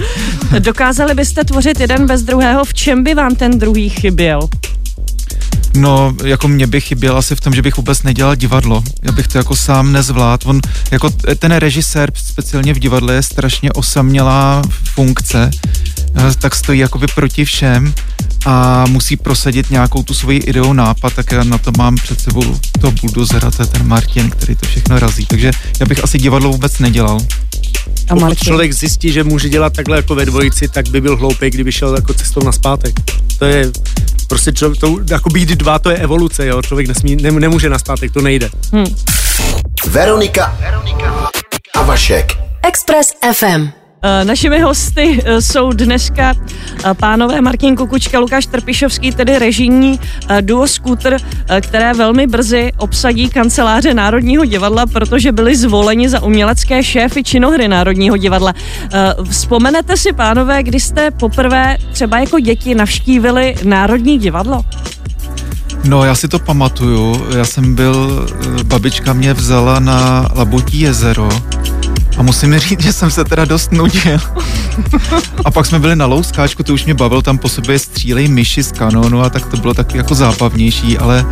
Dokázali 0.58 1.14
byste 1.14 1.44
tvořit 1.44 1.80
jeden 1.80 2.06
bez 2.06 2.22
druhého, 2.22 2.64
v 2.64 2.74
čem 2.74 3.04
by 3.04 3.14
vám 3.14 3.34
ten 3.34 3.58
druhý 3.58 3.88
chyběl? 3.88 4.48
No, 5.76 6.14
jako 6.24 6.48
mě 6.48 6.66
by 6.66 6.80
chyběl 6.80 7.16
asi 7.16 7.36
v 7.36 7.40
tom, 7.40 7.54
že 7.54 7.62
bych 7.62 7.76
vůbec 7.76 8.02
nedělal 8.02 8.36
divadlo. 8.36 8.82
Já 9.02 9.12
bych 9.12 9.28
to 9.28 9.38
jako 9.38 9.56
sám 9.56 9.92
nezvlád. 9.92 10.46
On, 10.46 10.60
jako 10.90 11.10
ten 11.38 11.52
režisér, 11.52 12.10
speciálně 12.14 12.74
v 12.74 12.78
divadle, 12.78 13.14
je 13.14 13.22
strašně 13.22 13.72
osamělá 13.72 14.62
funkce, 14.94 15.50
eh, 16.16 16.34
tak 16.38 16.54
stojí 16.54 16.80
jakoby 16.80 17.06
proti 17.14 17.44
všem 17.44 17.94
a 18.46 18.84
musí 18.88 19.16
prosadit 19.16 19.70
nějakou 19.70 20.02
tu 20.02 20.14
svoji 20.14 20.38
ideu 20.38 20.72
nápad, 20.72 21.12
tak 21.12 21.32
já 21.32 21.44
na 21.44 21.58
to 21.58 21.70
mám 21.78 21.96
před 21.96 22.20
sebou 22.20 22.58
to 22.80 22.90
buldozera, 22.90 23.50
to 23.50 23.62
je 23.62 23.66
ten 23.66 23.88
Martin, 23.88 24.30
který 24.30 24.56
to 24.56 24.66
všechno 24.66 24.98
razí. 24.98 25.26
Takže 25.26 25.50
já 25.80 25.86
bych 25.86 26.04
asi 26.04 26.18
divadlo 26.18 26.50
vůbec 26.50 26.78
nedělal. 26.78 27.18
A 28.08 28.14
Pokud 28.14 28.38
člověk 28.38 28.72
zjistí, 28.72 29.12
že 29.12 29.24
může 29.24 29.48
dělat 29.48 29.72
takhle 29.72 29.96
jako 29.96 30.14
ve 30.14 30.26
dvojici, 30.26 30.68
tak 30.68 30.88
by 30.88 31.00
byl 31.00 31.16
hloupý, 31.16 31.50
kdyby 31.50 31.72
šel 31.72 31.94
jako 31.94 32.14
cestou 32.14 32.44
na 32.44 32.52
zpátek. 32.52 32.94
To 33.38 33.44
je 33.44 33.72
prostě 34.26 34.52
člověk, 34.52 34.80
to, 34.80 34.98
jako 35.10 35.30
být 35.30 35.48
dva, 35.48 35.78
to 35.78 35.90
je 35.90 35.96
evoluce, 35.96 36.46
jo. 36.46 36.62
Člověk 36.62 36.88
nesmí, 36.88 37.16
ne, 37.16 37.30
nemůže 37.30 37.70
na 37.70 37.78
zpátek, 37.78 38.12
to 38.12 38.20
nejde. 38.20 38.50
Hmm. 38.72 38.86
Veronika, 39.86 40.56
Veronika 40.60 41.30
a 41.74 41.82
Vašek. 41.82 42.32
Express 42.62 43.12
FM. 43.34 43.79
Eh, 44.02 44.24
našimi 44.24 44.60
hosty 44.60 45.22
eh, 45.24 45.42
jsou 45.42 45.72
dneska 45.72 46.34
eh, 46.84 46.94
pánové 46.94 47.40
Martin 47.40 47.76
Kukučka, 47.76 48.18
Lukáš 48.18 48.46
Trpišovský, 48.46 49.12
tedy 49.12 49.38
režijní 49.38 50.00
duo 50.40 50.66
Scooter, 50.66 51.16
které 51.60 51.94
velmi 51.94 52.26
brzy 52.26 52.72
obsadí 52.76 53.28
kanceláře 53.28 53.94
Národního 53.94 54.44
divadla, 54.44 54.86
protože 54.86 55.32
byli 55.32 55.56
zvoleni 55.56 56.08
za 56.08 56.22
umělecké 56.22 56.82
šéfy 56.82 57.24
činohry 57.24 57.68
Národního 57.68 58.16
divadla. 58.16 58.54
Vzpomenete 59.30 59.96
si, 59.96 60.12
pánové, 60.12 60.62
kdy 60.62 60.80
jste 60.80 61.10
poprvé 61.10 61.76
třeba 61.92 62.18
jako 62.18 62.40
děti 62.40 62.74
navštívili 62.74 63.54
Národní 63.64 64.18
divadlo? 64.18 64.64
No, 65.84 66.04
já 66.04 66.14
si 66.14 66.28
to 66.28 66.38
pamatuju. 66.38 67.26
Já 67.36 67.44
jsem 67.44 67.74
byl, 67.74 68.26
babička 68.64 69.12
mě 69.12 69.34
vzala 69.34 69.80
na 69.80 70.28
Labutí 70.34 70.80
jezero 70.80 71.28
a 72.20 72.22
musím 72.22 72.58
říct, 72.58 72.82
že 72.82 72.92
jsem 72.92 73.10
se 73.10 73.24
teda 73.24 73.44
dost 73.44 73.72
nudil. 73.72 74.18
a 75.44 75.50
pak 75.50 75.66
jsme 75.66 75.78
byli 75.78 75.96
na 75.96 76.06
louskáčku, 76.06 76.62
to 76.62 76.74
už 76.74 76.84
mě 76.84 76.94
bavilo, 76.94 77.22
tam 77.22 77.38
po 77.38 77.48
sobě 77.48 77.78
střílej 77.78 78.28
myši 78.28 78.62
z 78.62 78.72
kanonu 78.72 79.22
a 79.22 79.30
tak 79.30 79.46
to 79.46 79.56
bylo 79.56 79.74
taky 79.74 79.96
jako 79.96 80.14
zábavnější, 80.14 80.98
ale 80.98 81.26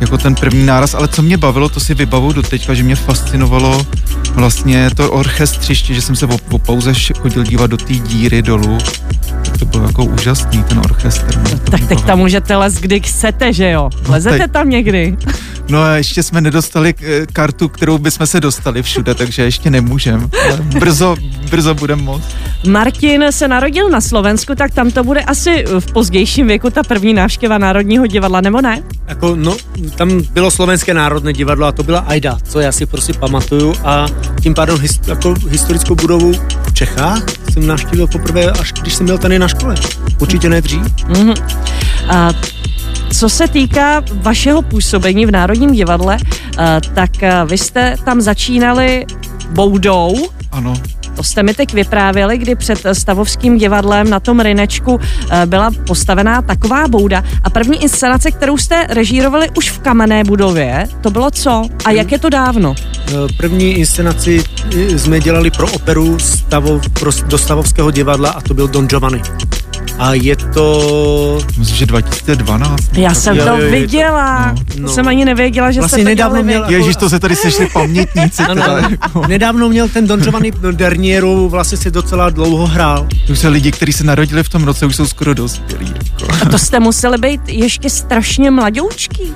jako 0.00 0.18
ten 0.18 0.34
první 0.34 0.66
náraz, 0.66 0.94
ale 0.94 1.08
co 1.08 1.22
mě 1.22 1.36
bavilo, 1.36 1.68
to 1.68 1.80
si 1.80 1.94
vybavu 1.94 2.32
do 2.32 2.42
teďka, 2.42 2.74
že 2.74 2.82
mě 2.82 2.96
fascinovalo 2.96 3.86
vlastně 4.30 4.90
to 4.96 5.12
orchestřiště, 5.12 5.94
že 5.94 6.02
jsem 6.02 6.16
se 6.16 6.26
o, 6.26 6.38
o 6.50 6.58
pauze 6.58 6.92
chodil 7.18 7.44
dívat 7.44 7.70
do 7.70 7.76
té 7.76 7.92
díry 7.94 8.42
dolů. 8.42 8.78
Tak 9.44 9.58
to 9.58 9.64
bylo 9.64 9.86
jako 9.86 10.04
úžasný, 10.04 10.62
ten 10.62 10.78
orchestr. 10.78 11.38
No, 11.38 11.58
tak 11.58 11.88
teď 11.88 12.04
tam 12.04 12.18
můžete 12.18 12.56
les, 12.56 12.74
kdy 12.74 13.00
chcete, 13.00 13.52
že 13.52 13.70
jo? 13.70 13.90
No, 14.06 14.12
Lezete 14.12 14.38
no, 14.38 14.48
tam 14.48 14.70
někdy? 14.70 15.16
No 15.68 15.82
a 15.82 15.96
ještě 15.96 16.22
jsme 16.22 16.40
nedostali 16.40 16.94
eh, 17.02 17.26
kartu, 17.32 17.68
kterou 17.68 17.98
bychom 17.98 18.26
se 18.26 18.40
dostali 18.40 18.82
všude, 18.82 19.14
takže 19.14 19.42
ještě 19.42 19.70
nemůžem. 19.70 20.30
Brzo, 20.78 21.16
brzo 21.50 21.74
budeme 21.74 22.02
moc. 22.02 22.22
Martin 22.66 23.24
se 23.30 23.48
narodil 23.48 23.90
na 23.90 24.00
Slovensku, 24.00 24.54
tak 24.54 24.74
tam 24.74 24.90
to 24.90 25.04
bude 25.04 25.20
asi 25.20 25.64
v 25.80 25.92
pozdějším 25.92 26.46
věku 26.46 26.70
ta 26.70 26.82
první 26.82 27.14
návštěva 27.14 27.58
Národního 27.58 28.06
divadla, 28.06 28.40
nebo 28.40 28.60
ne? 28.60 28.82
Jako, 29.08 29.36
no, 29.36 29.56
tam 29.90 30.22
bylo 30.32 30.50
Slovenské 30.50 30.94
národné 30.94 31.32
divadlo 31.32 31.66
a 31.66 31.72
to 31.72 31.82
byla 31.82 31.98
Aida, 31.98 32.38
co 32.48 32.60
já 32.60 32.72
si 32.72 32.86
prostě 32.86 33.12
pamatuju 33.12 33.74
a 33.84 34.06
tím 34.42 34.54
pádem 34.54 34.78
his, 34.78 35.00
jako 35.06 35.34
historickou 35.48 35.94
budovu 35.94 36.32
v 36.68 36.72
Čechách 36.72 37.22
jsem 37.52 37.66
navštívil 37.66 38.06
poprvé, 38.06 38.50
až 38.50 38.72
když 38.72 38.94
jsem 38.94 39.06
byl 39.06 39.18
tady 39.18 39.38
na 39.38 39.48
škole. 39.48 39.74
Určitě 40.18 40.48
ne 40.48 40.60
dřív. 40.60 40.82
Mm-hmm. 40.82 41.42
A 42.08 42.32
co 43.12 43.28
se 43.28 43.48
týká 43.48 44.02
vašeho 44.14 44.62
působení 44.62 45.26
v 45.26 45.30
Národním 45.30 45.72
divadle, 45.72 46.16
eh, 46.58 46.80
tak 46.94 47.22
eh, 47.22 47.44
vy 47.46 47.58
jste 47.58 47.96
tam 48.04 48.20
začínali 48.20 49.06
boudou. 49.50 50.28
Ano. 50.52 50.74
To 51.16 51.22
jste 51.22 51.42
mi 51.42 51.54
teď 51.54 51.72
vyprávěli, 51.74 52.38
kdy 52.38 52.54
před 52.54 52.78
Stavovským 52.92 53.58
divadlem 53.58 54.10
na 54.10 54.20
tom 54.20 54.40
Rynečku 54.40 55.00
eh, 55.30 55.46
byla 55.46 55.70
postavená 55.86 56.42
taková 56.42 56.88
bouda 56.88 57.24
a 57.44 57.50
první 57.50 57.82
inscenace, 57.82 58.30
kterou 58.30 58.58
jste 58.58 58.86
režírovali 58.88 59.50
už 59.56 59.70
v 59.70 59.78
kamenné 59.78 60.24
budově, 60.24 60.86
to 61.00 61.10
bylo 61.10 61.30
co? 61.30 61.62
A 61.84 61.90
jak 61.90 62.12
je 62.12 62.18
to 62.18 62.28
dávno? 62.28 62.74
První 63.36 63.72
inscenaci 63.72 64.44
jsme 64.96 65.20
dělali 65.20 65.50
pro 65.50 65.72
operu 65.72 66.18
Stavov, 66.18 66.88
pro, 66.88 67.10
do 67.26 67.38
Stavovského 67.38 67.90
divadla 67.90 68.30
a 68.30 68.40
to 68.40 68.54
byl 68.54 68.68
Don 68.68 68.88
Giovanni 68.88 69.22
a 69.98 70.14
je 70.14 70.36
to... 70.36 71.38
Myslím, 71.58 71.76
že 71.76 71.86
2012. 71.86 72.88
Já 72.92 73.14
jsem 73.14 73.36
jo, 73.36 73.44
to 73.44 73.56
jo, 73.56 73.70
viděla. 73.70 74.54
To, 74.54 74.80
no. 74.80 74.88
To 74.88 74.94
jsem 74.94 75.08
ani 75.08 75.24
nevěděla, 75.24 75.70
že 75.70 75.80
vlastně 75.80 76.02
jste 76.02 76.10
nedávno 76.10 76.42
měl... 76.42 76.60
Jako... 76.60 76.72
Ježíš, 76.72 76.96
to 76.96 77.10
se 77.10 77.20
tady 77.20 77.36
sešli 77.36 77.66
pamětníci. 77.72 78.42
ano, 78.42 78.62
teda. 78.62 78.88
Jako. 78.90 79.26
nedávno 79.26 79.68
měl 79.68 79.88
ten 79.88 80.06
Don 80.06 80.20
Giovanni 80.20 80.52
Dernieru, 80.72 81.48
vlastně 81.48 81.78
si 81.78 81.90
docela 81.90 82.30
dlouho 82.30 82.66
hrál. 82.66 83.06
To 83.26 83.36
jsou 83.36 83.50
lidi, 83.50 83.72
kteří 83.72 83.92
se 83.92 84.04
narodili 84.04 84.42
v 84.42 84.48
tom 84.48 84.64
roce, 84.64 84.86
už 84.86 84.96
jsou 84.96 85.06
skoro 85.06 85.34
dospělí. 85.34 85.94
Jako. 86.20 86.34
A 86.42 86.48
to 86.48 86.58
jste 86.58 86.80
museli 86.80 87.18
být 87.18 87.40
ještě 87.48 87.90
strašně 87.90 88.50
mladoučký. 88.50 89.32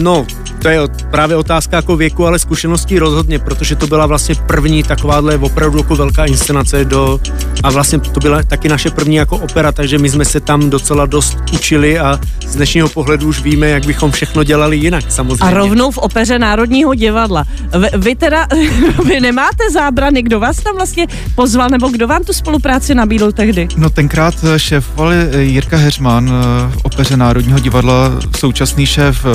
No, 0.00 0.26
to 0.62 0.68
je 0.68 0.78
právě 1.10 1.36
otázka 1.36 1.76
jako 1.76 1.96
věku, 1.96 2.26
ale 2.26 2.38
zkušeností 2.38 2.98
rozhodně, 2.98 3.38
protože 3.38 3.76
to 3.76 3.86
byla 3.86 4.06
vlastně 4.06 4.34
první 4.34 4.82
takováhle 4.82 5.38
opravdu 5.38 5.78
jako 5.78 5.96
velká 5.96 6.24
inscenace 6.24 6.84
do, 6.84 7.20
a 7.62 7.70
vlastně 7.70 7.98
to 7.98 8.20
byla 8.20 8.42
taky 8.42 8.68
naše 8.68 8.90
první 8.90 9.16
jako 9.16 9.36
opera, 9.36 9.72
takže 9.72 9.98
my 9.98 10.10
jsme 10.10 10.24
se 10.24 10.40
tam 10.40 10.70
docela 10.70 11.06
dost 11.06 11.38
učili 11.52 11.98
a 11.98 12.20
z 12.46 12.56
dnešního 12.56 12.88
pohledu 12.88 13.28
už 13.28 13.42
víme, 13.42 13.68
jak 13.68 13.86
bychom 13.86 14.10
všechno 14.10 14.44
dělali 14.44 14.76
jinak 14.76 15.04
samozřejmě. 15.08 15.44
A 15.44 15.58
rovnou 15.58 15.90
v 15.90 15.98
opeře 15.98 16.38
Národního 16.38 16.94
divadla. 16.94 17.44
Vy, 17.78 17.88
vy 17.98 18.14
teda, 18.14 18.46
vy 19.04 19.20
nemáte 19.20 19.70
zábrany, 19.72 20.22
kdo 20.22 20.40
vás 20.40 20.56
tam 20.56 20.76
vlastně 20.76 21.06
pozval, 21.34 21.68
nebo 21.68 21.88
kdo 21.88 22.06
vám 22.06 22.24
tu 22.24 22.32
spolupráci 22.32 22.94
nabídl 22.94 23.32
tehdy? 23.32 23.68
No 23.76 23.90
tenkrát 23.90 24.34
šéfoval 24.56 25.12
Jirka 25.38 25.76
Heřman 25.76 26.30
v 26.70 26.78
opeře 26.82 27.16
Národního 27.16 27.58
divadla, 27.58 28.12
současný 28.36 28.86
šéf 28.86 29.26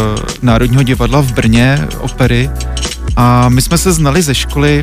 Národního 0.41 0.83
divadla 0.83 1.12
divadla 1.13 1.31
v 1.31 1.35
Brně, 1.35 1.87
opery, 1.99 2.49
a 3.15 3.49
my 3.49 3.61
jsme 3.61 3.77
se 3.77 3.93
znali 3.93 4.21
ze 4.21 4.35
školy 4.35 4.81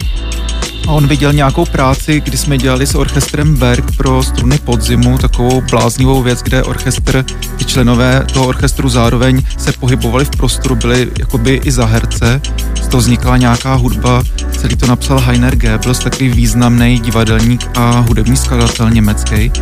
a 0.88 0.92
on 0.92 1.06
viděl 1.06 1.32
nějakou 1.32 1.64
práci, 1.64 2.20
kdy 2.20 2.37
jsme 2.37 2.58
dělali 2.58 2.87
s 2.87 2.94
orchestrem 2.94 3.56
Berg 3.56 3.96
pro 3.96 4.22
struny 4.22 4.58
podzimu, 4.58 5.18
takovou 5.18 5.60
bláznivou 5.70 6.22
věc, 6.22 6.42
kde 6.42 6.62
orchestr, 6.62 7.25
ty 7.56 7.64
členové 7.64 8.26
toho 8.32 8.46
orchestru 8.46 8.88
zároveň 8.88 9.42
se 9.58 9.72
pohybovali 9.72 10.25
v 10.25 10.30
prostoru, 10.30 10.76
byli 10.76 11.10
jakoby 11.18 11.60
i 11.64 11.72
za 11.72 11.87
herce, 11.87 12.40
z 12.82 12.88
toho 12.88 13.00
vznikla 13.00 13.37
nějaká 13.37 13.75
hudba, 13.75 14.22
celý 14.58 14.76
to 14.76 14.87
napsal 14.87 15.18
Heiner 15.18 15.56
Goebbels, 15.56 15.99
takový 15.99 16.28
významný 16.28 17.00
divadelník 17.00 17.68
a 17.75 18.00
hudební 18.00 18.37
skladatel 18.37 18.90
německý. 18.90 19.52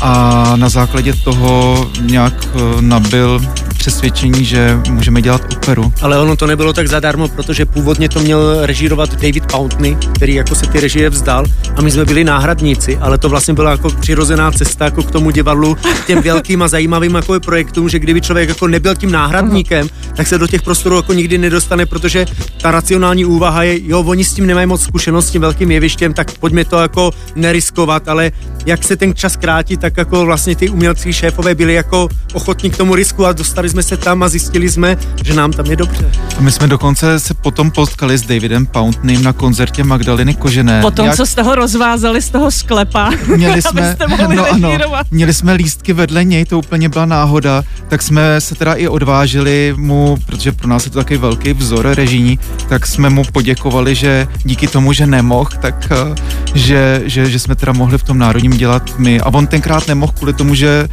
A 0.00 0.52
na 0.56 0.68
základě 0.68 1.12
toho 1.12 1.86
nějak 2.00 2.34
e, 2.44 2.82
nabil 2.82 3.40
přesvědčení, 3.88 4.44
že 4.44 4.78
můžeme 4.90 5.22
dělat 5.22 5.52
operu. 5.52 5.92
Ale 6.02 6.18
ono 6.18 6.36
to 6.36 6.46
nebylo 6.46 6.72
tak 6.72 6.88
zadarmo, 6.88 7.28
protože 7.28 7.66
původně 7.66 8.08
to 8.08 8.20
měl 8.20 8.66
režírovat 8.66 9.14
David 9.14 9.52
Pountney, 9.52 9.96
který 10.14 10.34
jako 10.34 10.54
se 10.54 10.66
ty 10.66 10.80
režie 10.80 11.10
vzdal 11.10 11.44
a 11.76 11.82
my 11.82 11.90
jsme 11.90 12.04
byli 12.04 12.24
náhradníci, 12.24 12.96
ale 12.96 13.18
to 13.18 13.28
vlastně 13.28 13.54
byla 13.54 13.70
jako 13.70 13.90
přirozená 13.90 14.52
cesta 14.52 14.84
jako 14.84 15.02
k 15.02 15.10
tomu 15.10 15.30
divadlu, 15.30 15.76
těm 16.06 16.22
velkým 16.22 16.62
a 16.62 16.68
zajímavým 16.68 17.14
jako 17.14 17.40
projektům, 17.40 17.88
že 17.88 17.98
kdyby 17.98 18.20
člověk 18.20 18.48
jako 18.48 18.68
nebyl 18.68 18.94
tím 18.94 19.12
náhradníkem, 19.12 19.88
tak 20.14 20.26
se 20.26 20.38
do 20.38 20.46
těch 20.46 20.62
prostorů 20.62 20.96
jako 20.96 21.12
nikdy 21.12 21.38
nedostane, 21.38 21.86
protože 21.86 22.26
ta 22.62 22.70
racionální 22.70 23.24
úvaha 23.24 23.62
je, 23.62 23.88
jo, 23.88 24.04
oni 24.06 24.24
s 24.24 24.34
tím 24.34 24.46
nemají 24.46 24.66
moc 24.66 24.82
zkušenost 24.82 25.26
s 25.26 25.30
tím 25.30 25.40
velkým 25.40 25.70
jevištěm, 25.70 26.14
tak 26.14 26.32
pojďme 26.32 26.64
to 26.64 26.78
jako 26.78 27.10
neriskovat, 27.34 28.08
ale 28.08 28.32
jak 28.68 28.84
se 28.84 28.96
ten 28.96 29.14
čas 29.14 29.36
krátí, 29.36 29.76
tak 29.76 29.96
jako 29.96 30.24
vlastně 30.24 30.56
ty 30.56 30.68
umělci 30.68 31.12
šéfové 31.12 31.54
byli 31.54 31.74
jako 31.74 32.08
ochotní 32.32 32.70
k 32.70 32.76
tomu 32.76 32.94
risku 32.94 33.26
a 33.26 33.32
dostali 33.32 33.68
jsme 33.68 33.82
se 33.82 33.96
tam 33.96 34.22
a 34.22 34.28
zjistili 34.28 34.70
jsme, 34.70 34.96
že 35.24 35.34
nám 35.34 35.52
tam 35.52 35.66
je 35.66 35.76
dobře. 35.76 36.10
A 36.38 36.40
my 36.40 36.52
jsme 36.52 36.66
dokonce 36.66 37.20
se 37.20 37.34
potom 37.34 37.70
potkali 37.70 38.18
s 38.18 38.22
Davidem 38.22 38.66
Poundneym 38.66 39.22
na 39.22 39.32
koncertě 39.32 39.84
Magdaleny 39.84 40.34
Kožené. 40.34 40.82
Potom, 40.82 41.06
Jak... 41.06 41.16
co 41.16 41.26
jste 41.26 41.42
ho 41.42 41.54
rozvázali 41.54 42.22
z 42.22 42.30
toho 42.30 42.50
sklepa, 42.50 43.10
měli 43.36 43.62
jsme, 43.68 43.96
no, 44.34 44.52
ano, 44.52 44.72
měli 45.10 45.34
jsme 45.34 45.52
lístky 45.52 45.92
vedle 45.92 46.24
něj, 46.24 46.44
to 46.44 46.58
úplně 46.58 46.88
byla 46.88 47.06
náhoda, 47.06 47.64
tak 47.88 48.02
jsme 48.02 48.40
se 48.40 48.54
teda 48.54 48.74
i 48.74 48.88
odvážili 48.88 49.74
mu, 49.76 50.18
protože 50.26 50.52
pro 50.52 50.68
nás 50.68 50.84
je 50.84 50.90
to 50.90 50.98
takový 50.98 51.18
velký 51.18 51.52
vzor 51.52 51.86
režijní, 51.94 52.38
tak 52.68 52.86
jsme 52.86 53.10
mu 53.10 53.24
poděkovali, 53.32 53.94
že 53.94 54.28
díky 54.44 54.66
tomu, 54.66 54.92
že 54.92 55.06
nemohl, 55.06 55.50
tak 55.60 55.88
eh, 55.90 56.14
že, 56.54 57.02
že, 57.04 57.30
že 57.30 57.38
jsme 57.38 57.54
teda 57.54 57.72
mohli 57.72 57.98
v 57.98 58.02
tom 58.02 58.18
národním 58.18 58.57
dělat 58.58 58.98
my. 58.98 59.20
A 59.20 59.26
on 59.34 59.46
tenkrát 59.46 59.88
nemohl 59.88 60.12
kvůli 60.12 60.32
tomu, 60.32 60.54
že 60.54 60.88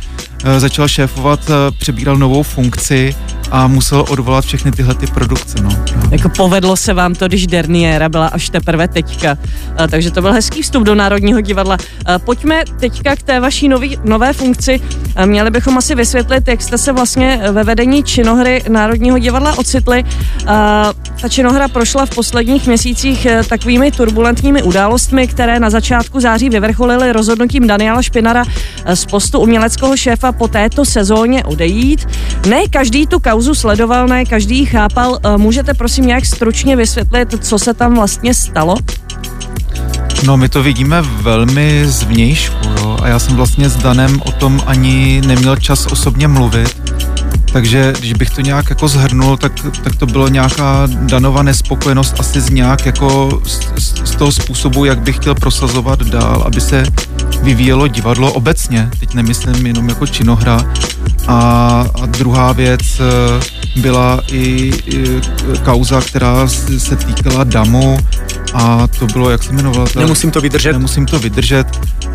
začal 0.58 0.88
šéfovat, 0.88 1.40
eh, 1.50 1.72
přebíral 1.80 2.18
novou 2.18 2.44
funkci 2.44 3.16
a 3.52 3.68
musel 3.68 4.06
odvolat 4.10 4.46
všechny 4.46 4.72
tyhle 4.72 4.96
ty 4.96 5.08
produkce. 5.08 5.62
No. 5.62 5.70
Jako 6.12 6.30
povedlo 6.30 6.78
se 6.78 6.94
vám 6.94 7.16
to, 7.16 7.28
když 7.28 7.48
Derniera 7.48 8.10
byla 8.10 8.28
až 8.28 8.50
teprve 8.50 8.88
teďka. 8.88 9.38
A, 9.78 9.88
takže 9.88 10.12
to 10.12 10.22
byl 10.22 10.34
hezký 10.34 10.62
vstup 10.62 10.84
do 10.84 10.96
Národního 10.96 11.42
divadla. 11.42 11.78
Pojďme 12.18 12.64
teďka 12.80 13.16
k 13.16 13.24
té 13.24 13.40
vaší 13.40 13.68
nový, 13.68 13.98
nové 14.04 14.34
funkci. 14.34 14.82
Měli 15.26 15.52
bychom 15.52 15.78
asi 15.78 15.96
vysvětlit, 15.96 16.48
jak 16.48 16.62
jste 16.62 16.78
se 16.78 16.92
vlastně 16.92 17.42
ve 17.52 17.64
vedení 17.64 18.04
činohry 18.04 18.64
Národního 18.70 19.20
divadla 19.20 19.58
ocitli. 19.58 20.04
Ta 21.22 21.30
činohra 21.30 21.68
prošla 21.68 22.06
v 22.06 22.10
posledních 22.10 22.68
měsících 22.68 23.28
takovými 23.50 23.92
turbulentními 23.92 24.64
událostmi, 24.64 25.28
které 25.28 25.60
na 25.60 25.70
začátku 25.70 26.20
září 26.20 26.50
vyvrcholily 26.50 27.12
rozhodnutím 27.12 27.68
Daniela 27.68 28.02
Špinara 28.02 28.44
z 28.94 29.06
postu 29.06 29.40
uměleckého 29.40 29.98
šéfa 29.98 30.32
po 30.32 30.48
této 30.48 30.86
sezóně 30.86 31.44
odejít. 31.44 32.08
Ne 32.48 32.68
každý 32.70 33.08
tu 33.08 33.20
kauzu 33.20 33.56
sledoval, 33.56 34.08
ne 34.08 34.26
každý 34.26 34.60
ji 34.60 34.66
chápal. 34.66 35.20
E, 35.24 35.38
můžete 35.38 35.74
prosím 35.74 36.08
nějak 36.08 36.26
stručně 36.26 36.76
vysvětlit, 36.76 37.36
co 37.42 37.60
se 37.60 37.74
tam 37.74 37.96
vlastně 37.96 38.34
stalo? 38.34 38.76
No, 40.26 40.38
my 40.38 40.50
to 40.50 40.64
vidíme 40.64 41.02
velmi 41.02 41.86
zvnějšku, 41.86 42.68
jo? 42.82 42.98
a 43.02 43.08
já 43.08 43.20
jsem 43.20 43.36
vlastně 43.36 43.70
s 43.70 43.76
Danem 43.76 44.22
o 44.26 44.32
tom 44.32 44.62
ani 44.66 45.22
neměl 45.26 45.56
čas 45.56 45.86
osobně 45.86 46.28
mluvit, 46.28 46.76
Takže 47.56 47.94
když 48.00 48.14
bych 48.14 48.30
to 48.30 48.42
nějak 48.42 48.70
jako 48.70 48.88
zhrnul, 48.88 49.38
tak, 49.38 49.52
tak 49.84 49.96
to 49.96 50.06
bylo 50.06 50.28
nějaká 50.28 50.88
danová 50.92 51.44
nespokojenost 51.44 52.20
asi 52.20 52.42
z 52.42 52.50
nějak 52.50 52.86
jako 52.86 53.42
z, 53.44 53.60
z 54.04 54.16
toho 54.16 54.32
způsobu, 54.32 54.86
jak 54.86 55.00
bych 55.00 55.16
chtěl 55.16 55.36
prosazovat 55.36 56.04
dál, 56.04 56.44
aby 56.46 56.62
se 56.62 56.84
vyvíjelo 57.42 57.88
divadlo 57.88 58.34
obecně, 58.34 58.90
teď 59.00 59.14
nemyslím 59.14 59.68
jenom 59.68 59.90
jako 59.90 60.08
činohra. 60.08 60.74
A, 61.28 61.86
a 62.02 62.06
druhá 62.06 62.52
věc 62.52 63.00
eh, 63.00 63.82
byla 63.82 64.22
i, 64.32 64.72
i 64.86 65.22
kauza, 65.64 66.02
která 66.02 66.48
se 66.78 66.96
týkala 66.96 67.44
DAMu 67.44 67.98
a 68.54 68.88
to 69.00 69.06
bylo, 69.06 69.30
jak 69.30 69.44
se 69.44 69.54
jmenovala? 69.54 69.88
Nemusím 69.96 70.32
to 70.32 70.42
vydržet. 70.42 70.74
Nemusím 70.74 71.06
to 71.06 71.20
vydržet 71.20 71.68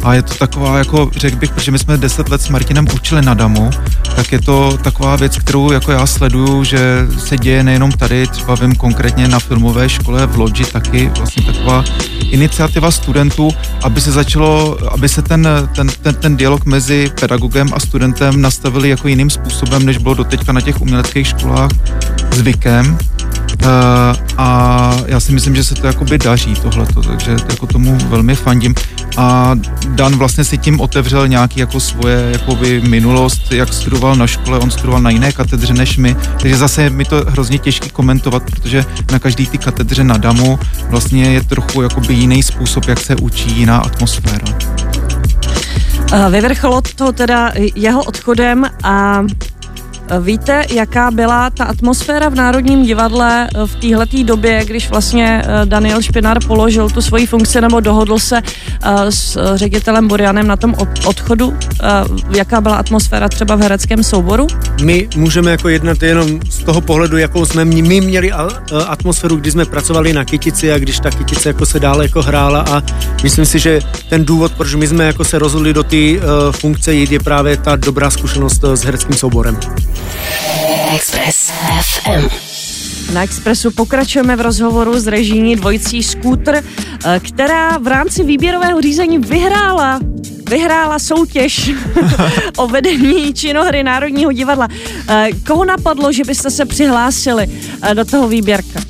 a 0.02 0.14
je 0.14 0.22
to 0.22 0.34
taková, 0.34 0.78
jako 0.78 1.10
řekl 1.16 1.36
bych, 1.36 1.50
protože 1.50 1.70
my 1.70 1.78
jsme 1.78 1.98
deset 1.98 2.28
let 2.28 2.42
s 2.42 2.48
Martinem 2.48 2.86
učili 2.94 3.22
na 3.22 3.34
DAMu, 3.34 3.70
tak 4.16 4.32
je 4.32 4.40
to 4.40 4.78
taková 4.84 5.16
věc, 5.16 5.38
kterou 5.38 5.72
jako 5.72 5.92
já 5.92 6.06
sleduju, 6.06 6.64
že 6.64 7.06
se 7.18 7.38
děje 7.38 7.62
nejenom 7.62 7.92
tady, 7.92 8.26
třeba 8.26 8.54
vím 8.54 8.74
konkrétně 8.74 9.28
na 9.28 9.38
filmové 9.38 9.88
škole 9.88 10.26
v 10.26 10.36
Lodži 10.36 10.64
taky, 10.64 11.10
vlastně 11.16 11.42
taková 11.42 11.84
iniciativa 12.30 12.90
studentů, 12.90 13.50
aby 13.82 14.00
se 14.00 14.12
začalo, 14.12 14.78
aby 14.92 15.08
se 15.08 15.22
ten, 15.22 15.48
ten, 15.76 15.88
ten, 16.02 16.14
ten 16.14 16.36
dialog 16.36 16.64
mezi 16.64 17.12
pedagogem 17.20 17.68
a 17.74 17.80
studentem 17.80 18.40
nastavili 18.40 18.88
jako 18.88 18.99
jiným 19.08 19.30
způsobem, 19.30 19.86
než 19.86 19.98
bylo 19.98 20.14
doteďka 20.14 20.52
na 20.52 20.60
těch 20.60 20.80
uměleckých 20.80 21.26
školách 21.26 21.70
zvykem. 22.30 22.98
Uh, 23.62 23.68
a 24.38 24.96
já 25.06 25.20
si 25.20 25.32
myslím, 25.32 25.56
že 25.56 25.64
se 25.64 25.74
to 25.74 25.86
jakoby 25.86 26.18
daří 26.18 26.54
tohleto, 26.54 27.02
takže 27.02 27.36
jako 27.50 27.66
tomu 27.66 27.98
velmi 28.08 28.34
fandím. 28.34 28.74
A 29.16 29.54
Dan 29.88 30.16
vlastně 30.16 30.44
si 30.44 30.58
tím 30.58 30.80
otevřel 30.80 31.28
nějaký 31.28 31.60
jako 31.60 31.80
svoje 31.80 32.28
jakoby 32.32 32.80
minulost, 32.80 33.52
jak 33.52 33.72
studoval 33.72 34.16
na 34.16 34.26
škole, 34.26 34.58
on 34.58 34.70
studoval 34.70 35.02
na 35.02 35.10
jiné 35.10 35.32
katedře 35.32 35.74
než 35.74 35.96
my, 35.96 36.16
takže 36.40 36.56
zase 36.56 36.90
mi 36.90 37.04
to 37.04 37.24
hrozně 37.28 37.58
těžký 37.58 37.90
komentovat, 37.90 38.42
protože 38.42 38.84
na 39.12 39.18
každý 39.18 39.46
ty 39.46 39.58
katedře 39.58 40.04
na 40.04 40.16
DAMu 40.16 40.58
vlastně 40.88 41.24
je 41.24 41.44
trochu 41.44 41.82
jakoby 41.82 42.14
jiný 42.14 42.42
způsob, 42.42 42.88
jak 42.88 43.00
se 43.00 43.16
učí, 43.16 43.50
jiná 43.56 43.78
atmosféra. 43.78 44.79
Vyvrcholo 46.10 46.82
to 46.96 47.12
teda 47.12 47.52
jeho 47.74 48.02
odchodem 48.04 48.66
a 48.82 49.24
Víte, 50.18 50.64
jaká 50.70 51.10
byla 51.10 51.50
ta 51.50 51.64
atmosféra 51.64 52.28
v 52.28 52.34
Národním 52.34 52.82
divadle 52.82 53.48
eh, 53.54 53.66
v 53.66 53.74
téhleté 53.74 54.24
době, 54.24 54.64
když 54.64 54.90
vlastně 54.90 55.42
eh, 55.44 55.66
Daniel 55.66 56.02
Špinár 56.02 56.44
položil 56.46 56.90
tu 56.90 57.02
svoji 57.02 57.26
funkci 57.26 57.60
nebo 57.60 57.80
dohodl 57.80 58.18
se 58.18 58.42
eh, 58.82 59.12
s 59.12 59.54
ředitelem 59.54 60.08
Borianem 60.08 60.46
na 60.46 60.56
tom 60.56 60.74
odchodu? 61.06 61.56
Jaká 62.30 62.60
byla 62.60 62.76
atmosféra 62.76 63.28
třeba 63.28 63.56
v 63.56 63.60
hereckém 63.60 64.02
souboru? 64.02 64.46
My 64.82 65.08
můžeme 65.16 65.50
jako 65.50 65.68
jednat 65.68 66.02
jenom 66.02 66.40
z 66.50 66.58
toho 66.58 66.80
pohledu, 66.80 67.16
jakou 67.16 67.46
jsme 67.46 67.64
my 67.64 68.00
měli 68.00 68.32
atmosféru, 68.86 69.36
když 69.36 69.52
jsme 69.52 69.64
pracovali 69.64 70.12
na 70.12 70.24
Kytici 70.24 70.72
a 70.72 70.78
když 70.78 71.00
ta 71.00 71.10
Kytice 71.10 71.48
jako 71.48 71.66
se 71.66 71.80
dále 71.80 72.04
jako 72.04 72.22
hrála 72.22 72.60
a 72.60 72.82
myslím 73.22 73.46
si, 73.46 73.58
že 73.58 73.80
ten 74.08 74.24
důvod, 74.24 74.52
proč 74.52 74.74
my 74.74 74.86
jsme 74.86 75.04
jako 75.04 75.24
se 75.24 75.38
rozhodli 75.38 75.72
do 75.72 75.82
té 75.82 75.96
funkce 76.50 76.94
jít, 76.94 77.12
je 77.12 77.20
právě 77.20 77.56
ta 77.56 77.76
dobrá 77.76 78.10
zkušenost 78.10 78.64
s 78.64 78.84
hereckým 78.84 79.16
souborem. 79.16 79.58
Express 80.94 81.52
FM. 81.80 82.28
Na 83.12 83.22
Expressu 83.22 83.70
pokračujeme 83.70 84.36
v 84.36 84.40
rozhovoru 84.40 85.00
s 85.00 85.06
režijní 85.06 85.56
dvojicí 85.56 86.02
Scooter, 86.02 86.64
eh, 87.04 87.20
která 87.20 87.78
v 87.78 87.86
rámci 87.86 88.24
výběrového 88.24 88.80
řízení 88.80 89.18
vyhrála 89.18 90.00
vyhrála 90.50 90.98
soutěž 90.98 91.70
o 92.56 92.68
vedení 92.68 93.34
činohry 93.34 93.82
Národního 93.82 94.32
divadla. 94.32 94.68
Eh, 95.08 95.28
koho 95.46 95.64
napadlo, 95.64 96.12
že 96.12 96.24
byste 96.24 96.50
se 96.50 96.64
přihlásili 96.64 97.46
eh, 97.82 97.94
do 97.94 98.04
toho 98.04 98.28
výběrka? 98.28 98.80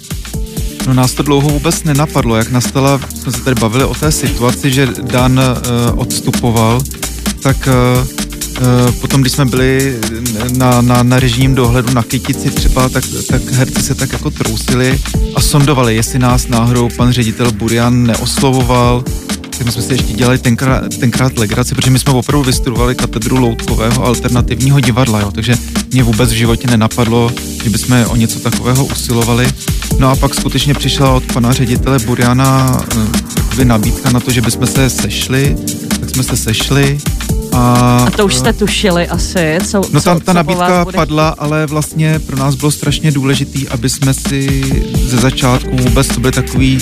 No 0.86 0.94
nás 0.94 1.12
to 1.12 1.22
dlouho 1.22 1.48
vůbec 1.48 1.84
nenapadlo, 1.84 2.36
jak 2.36 2.50
nastala, 2.50 3.00
jsme 3.14 3.32
se 3.32 3.44
tady 3.44 3.60
bavili 3.60 3.84
o 3.84 3.94
té 3.94 4.12
situaci, 4.12 4.70
že 4.70 4.86
Dan 4.86 5.38
uh, 5.38 6.00
odstupoval, 6.00 6.80
tak 7.42 7.56
uh, 7.68 8.19
potom, 9.00 9.20
když 9.20 9.32
jsme 9.32 9.44
byli 9.44 9.98
na, 10.56 10.80
na, 10.80 11.02
na 11.02 11.20
režimním 11.20 11.54
dohledu 11.54 11.94
na 11.94 12.02
Kytici 12.02 12.50
třeba, 12.50 12.88
tak, 12.88 13.04
tak 13.28 13.52
herci 13.52 13.82
se 13.82 13.94
tak 13.94 14.12
jako 14.12 14.30
trousili 14.30 15.00
a 15.34 15.40
sondovali, 15.40 15.96
jestli 15.96 16.18
nás 16.18 16.48
náhodou 16.48 16.88
pan 16.96 17.12
ředitel 17.12 17.52
Burian 17.52 18.06
neoslovoval, 18.06 19.04
tak 19.60 19.66
my 19.66 19.72
jsme 19.72 19.82
si 19.82 19.92
ještě 19.92 20.12
dělali 20.12 20.38
tenkrát, 20.38 20.96
tenkrát 20.98 21.38
legraci, 21.38 21.74
protože 21.74 21.90
my 21.90 21.98
jsme 21.98 22.12
opravdu 22.12 22.44
vystudovali 22.44 22.94
katedru 22.94 23.36
loutkového 23.36 24.04
alternativního 24.04 24.80
divadla, 24.80 25.20
jo, 25.20 25.30
takže 25.30 25.54
mě 25.92 26.02
vůbec 26.02 26.30
v 26.30 26.36
životě 26.36 26.68
nenapadlo, 26.68 27.32
že 27.64 27.70
bychom 27.70 28.04
o 28.08 28.16
něco 28.16 28.38
takového 28.38 28.84
usilovali. 28.84 29.48
No 29.98 30.10
a 30.10 30.16
pak 30.16 30.34
skutečně 30.34 30.74
přišla 30.74 31.10
od 31.10 31.32
pana 31.32 31.52
ředitele 31.52 31.98
Buriana 31.98 32.80
eh, 33.60 33.64
nabídka 33.64 34.10
na 34.10 34.20
to, 34.20 34.30
že 34.30 34.40
bychom 34.40 34.66
se 34.66 34.90
sešli, 34.90 35.56
jsme 36.10 36.22
se 36.22 36.36
sešli 36.36 36.98
a, 37.52 37.96
a 38.06 38.10
to 38.10 38.26
už 38.26 38.34
jste 38.34 38.52
tušili 38.52 39.08
asi, 39.08 39.58
co 39.66 39.80
No 39.92 40.00
tam 40.00 40.20
ta 40.20 40.32
nabídka 40.32 40.84
padla, 40.84 41.28
ale 41.28 41.66
vlastně 41.66 42.18
pro 42.18 42.36
nás 42.36 42.54
bylo 42.54 42.70
strašně 42.70 43.12
důležitý, 43.12 43.68
aby 43.68 43.88
jsme 43.88 44.14
si 44.14 44.62
ze 45.06 45.16
začátku 45.16 45.76
vůbec 45.76 46.08
to 46.08 46.20
byly 46.20 46.32
takový 46.32 46.78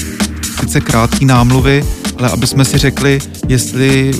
sice 0.61 0.81
krátký 0.81 1.25
námluvy, 1.25 1.85
ale 2.19 2.31
aby 2.31 2.47
jsme 2.47 2.65
si 2.65 2.79
řekli, 2.79 3.19
jestli 3.49 4.13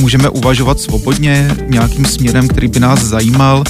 můžeme 0.00 0.28
uvažovat 0.28 0.80
svobodně 0.80 1.56
nějakým 1.66 2.04
směrem, 2.04 2.48
který 2.48 2.68
by 2.68 2.80
nás 2.80 3.00
zajímal 3.00 3.64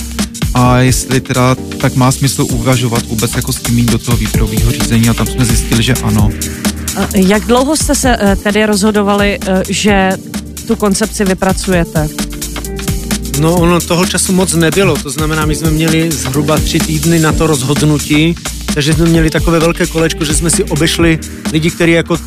a 0.55 0.79
jestli 0.79 1.21
teda 1.21 1.55
tak 1.55 1.97
má 1.97 2.13
smysl 2.13 2.47
uvažovat 2.51 3.07
vůbec 3.07 3.37
jako 3.37 3.53
s 3.53 3.63
tím 3.63 3.87
do 3.87 3.99
toho 3.99 4.17
výběrového 4.17 4.71
řízení 4.71 5.09
a 5.09 5.15
tam 5.15 5.27
jsme 5.27 5.45
zjistili, 5.45 5.83
že 5.83 5.95
ano. 5.95 6.31
Jak 7.15 7.45
dlouho 7.45 7.77
jste 7.77 7.95
se 7.95 8.17
eh, 8.21 8.37
tedy 8.37 8.67
rozhodovali, 8.67 9.39
eh, 9.47 9.63
že 9.69 10.11
tu 10.67 10.77
koncepci 10.77 11.25
vypracujete? 11.25 12.09
No 13.41 13.55
ono 13.55 13.81
toho 13.81 14.07
času 14.07 14.33
moc 14.33 14.55
nebylo, 14.55 14.97
to 14.97 15.11
znamená, 15.11 15.47
my 15.47 15.55
jsme 15.55 15.71
měli 15.71 16.11
zhruba 16.13 16.57
tři 16.59 16.79
týdny 16.79 17.19
na 17.19 17.33
to 17.33 17.47
rozhodnutí, 17.47 18.35
takže 18.75 18.95
jsme 18.95 19.05
měli 19.07 19.31
takové 19.31 19.59
velké 19.59 19.87
kolečko, 19.87 20.25
že 20.25 20.35
jsme 20.35 20.51
si 20.51 20.65
obešli 20.65 21.19
lidi, 21.53 21.71
kteří 21.71 21.93
jako 21.93 22.19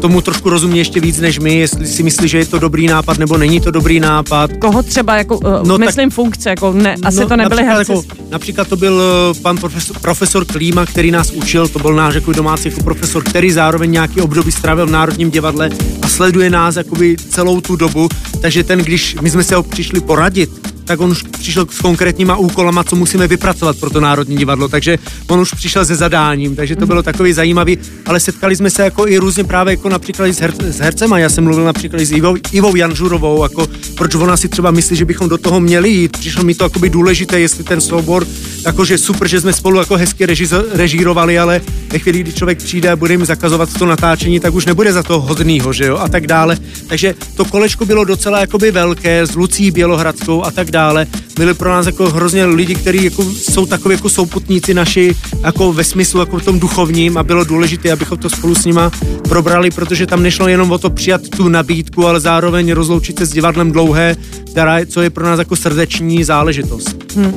tomu 0.00 0.20
trošku 0.20 0.50
rozumí 0.50 0.78
ještě 0.78 1.00
víc 1.00 1.20
než 1.20 1.38
my, 1.38 1.58
jestli 1.58 1.86
si 1.86 2.02
myslí, 2.02 2.28
že 2.28 2.38
je 2.38 2.46
to 2.46 2.58
dobrý 2.58 2.86
nápad 2.86 3.18
nebo 3.18 3.38
není 3.38 3.60
to 3.60 3.70
dobrý 3.70 4.00
nápad. 4.00 4.50
Koho 4.60 4.82
třeba, 4.82 5.16
jako, 5.16 5.38
uh, 5.38 5.66
no, 5.66 5.78
myslím 5.78 6.08
tak, 6.08 6.14
funkce, 6.14 6.50
jako 6.50 6.72
ne, 6.72 6.96
asi 7.02 7.20
no, 7.20 7.28
to 7.28 7.36
nebyly 7.36 7.62
herci. 7.62 7.92
Jako, 7.92 8.04
například 8.30 8.68
to 8.68 8.76
byl 8.76 8.94
uh, 8.94 9.42
pan 9.42 9.56
profesor, 9.56 9.98
profesor 9.98 10.44
Klíma, 10.44 10.86
který 10.86 11.10
nás 11.10 11.30
učil, 11.30 11.68
to 11.68 11.78
byl 11.78 11.94
náš 11.94 12.14
jako 12.14 12.32
domácí 12.32 12.68
jako 12.68 12.82
profesor, 12.82 13.24
který 13.24 13.50
zároveň 13.50 13.90
nějaký 13.90 14.20
období 14.20 14.52
strávil 14.52 14.86
v 14.86 14.90
Národním 14.90 15.30
divadle 15.30 15.70
a 16.02 16.08
sleduje 16.08 16.50
nás 16.50 16.76
jakoby 16.76 17.16
celou 17.16 17.60
tu 17.60 17.76
dobu, 17.76 18.08
takže 18.40 18.64
ten, 18.64 18.78
když 18.78 19.16
my 19.20 19.30
jsme 19.30 19.44
se 19.44 19.54
ho 19.54 19.62
přišli 19.62 20.00
poradit, 20.00 20.69
tak 20.90 21.00
on 21.00 21.10
už 21.10 21.22
přišel 21.22 21.66
s 21.70 21.78
konkrétníma 21.78 22.36
úkolama, 22.36 22.84
co 22.84 22.96
musíme 22.96 23.28
vypracovat 23.28 23.76
pro 23.76 23.90
to 23.90 24.00
Národní 24.00 24.36
divadlo, 24.36 24.68
takže 24.68 24.98
on 25.26 25.40
už 25.40 25.54
přišel 25.54 25.84
se 25.84 25.94
zadáním, 25.94 26.56
takže 26.56 26.76
to 26.76 26.86
bylo 26.86 27.02
takový 27.02 27.32
zajímavý, 27.32 27.78
ale 28.06 28.20
setkali 28.20 28.56
jsme 28.56 28.70
se 28.70 28.82
jako 28.82 29.08
i 29.08 29.18
různě 29.18 29.44
právě 29.44 29.72
jako 29.72 29.88
například 29.88 30.26
s, 30.26 30.40
her, 30.40 30.52
s 30.60 30.78
hercema, 30.78 31.18
já 31.18 31.28
jsem 31.28 31.44
mluvil 31.44 31.64
například 31.64 32.00
s 32.00 32.12
Ivou, 32.12 32.36
Ivou 32.52 32.76
Janžurovou, 32.76 33.42
jako 33.42 33.66
proč 33.94 34.14
ona 34.14 34.36
si 34.36 34.48
třeba 34.48 34.70
myslí, 34.70 34.96
že 34.96 35.04
bychom 35.04 35.28
do 35.28 35.38
toho 35.38 35.60
měli 35.60 35.90
jít, 35.90 36.18
přišlo 36.18 36.44
mi 36.44 36.54
to 36.54 36.64
jako 36.64 36.78
důležité, 36.88 37.40
jestli 37.40 37.64
ten 37.64 37.80
soubor, 37.80 38.26
jakože 38.66 38.98
super, 38.98 39.28
že 39.28 39.40
jsme 39.40 39.52
spolu 39.52 39.78
jako 39.78 39.96
hezky 39.96 40.26
režizo, 40.26 40.64
režírovali, 40.72 41.38
ale 41.38 41.60
ve 41.92 41.98
chvíli, 41.98 42.20
kdy 42.20 42.32
člověk 42.32 42.58
přijde 42.58 42.90
a 42.90 42.96
bude 42.96 43.14
jim 43.14 43.24
zakazovat 43.24 43.78
to 43.78 43.86
natáčení, 43.86 44.40
tak 44.40 44.54
už 44.54 44.66
nebude 44.66 44.92
za 44.92 45.02
to 45.02 45.20
hodnýho, 45.20 45.72
že 45.72 45.86
jo, 45.86 45.96
a 45.96 46.08
tak 46.08 46.26
dále. 46.26 46.58
Takže 46.86 47.14
to 47.36 47.44
kolečko 47.44 47.86
bylo 47.86 48.04
docela 48.04 48.40
jakoby 48.40 48.70
velké, 48.70 49.26
s 49.26 49.34
Lucí 49.34 49.70
Bělohradskou 49.70 50.44
a 50.44 50.50
tak 50.50 50.70
dále 50.70 50.79
dále. 50.80 51.06
Byli 51.36 51.54
pro 51.54 51.70
nás 51.70 51.86
jako 51.86 52.10
hrozně 52.10 52.44
lidi, 52.44 52.74
kteří 52.74 53.04
jako 53.04 53.24
jsou 53.24 53.66
takový 53.66 53.94
jako 53.94 54.08
souputníci 54.08 54.74
naši 54.74 55.16
jako 55.44 55.72
ve 55.72 55.84
smyslu 55.84 56.20
jako 56.20 56.38
v 56.38 56.44
tom 56.44 56.60
duchovním 56.60 57.18
a 57.18 57.22
bylo 57.22 57.44
důležité, 57.44 57.92
abychom 57.92 58.18
to 58.18 58.30
spolu 58.30 58.54
s 58.54 58.64
nima 58.64 58.90
probrali, 59.28 59.70
protože 59.70 60.06
tam 60.06 60.22
nešlo 60.22 60.48
jenom 60.48 60.72
o 60.72 60.78
to 60.78 60.90
přijat 60.90 61.28
tu 61.36 61.48
nabídku, 61.48 62.06
ale 62.06 62.20
zároveň 62.20 62.72
rozloučit 62.72 63.18
se 63.18 63.26
s 63.26 63.32
divadlem 63.32 63.72
dlouhé, 63.72 64.16
která, 64.50 64.86
co 64.86 65.02
je 65.02 65.10
pro 65.10 65.24
nás 65.24 65.38
jako 65.38 65.56
srdeční 65.56 66.24
záležitost. 66.24 66.96
Hmm. 67.16 67.34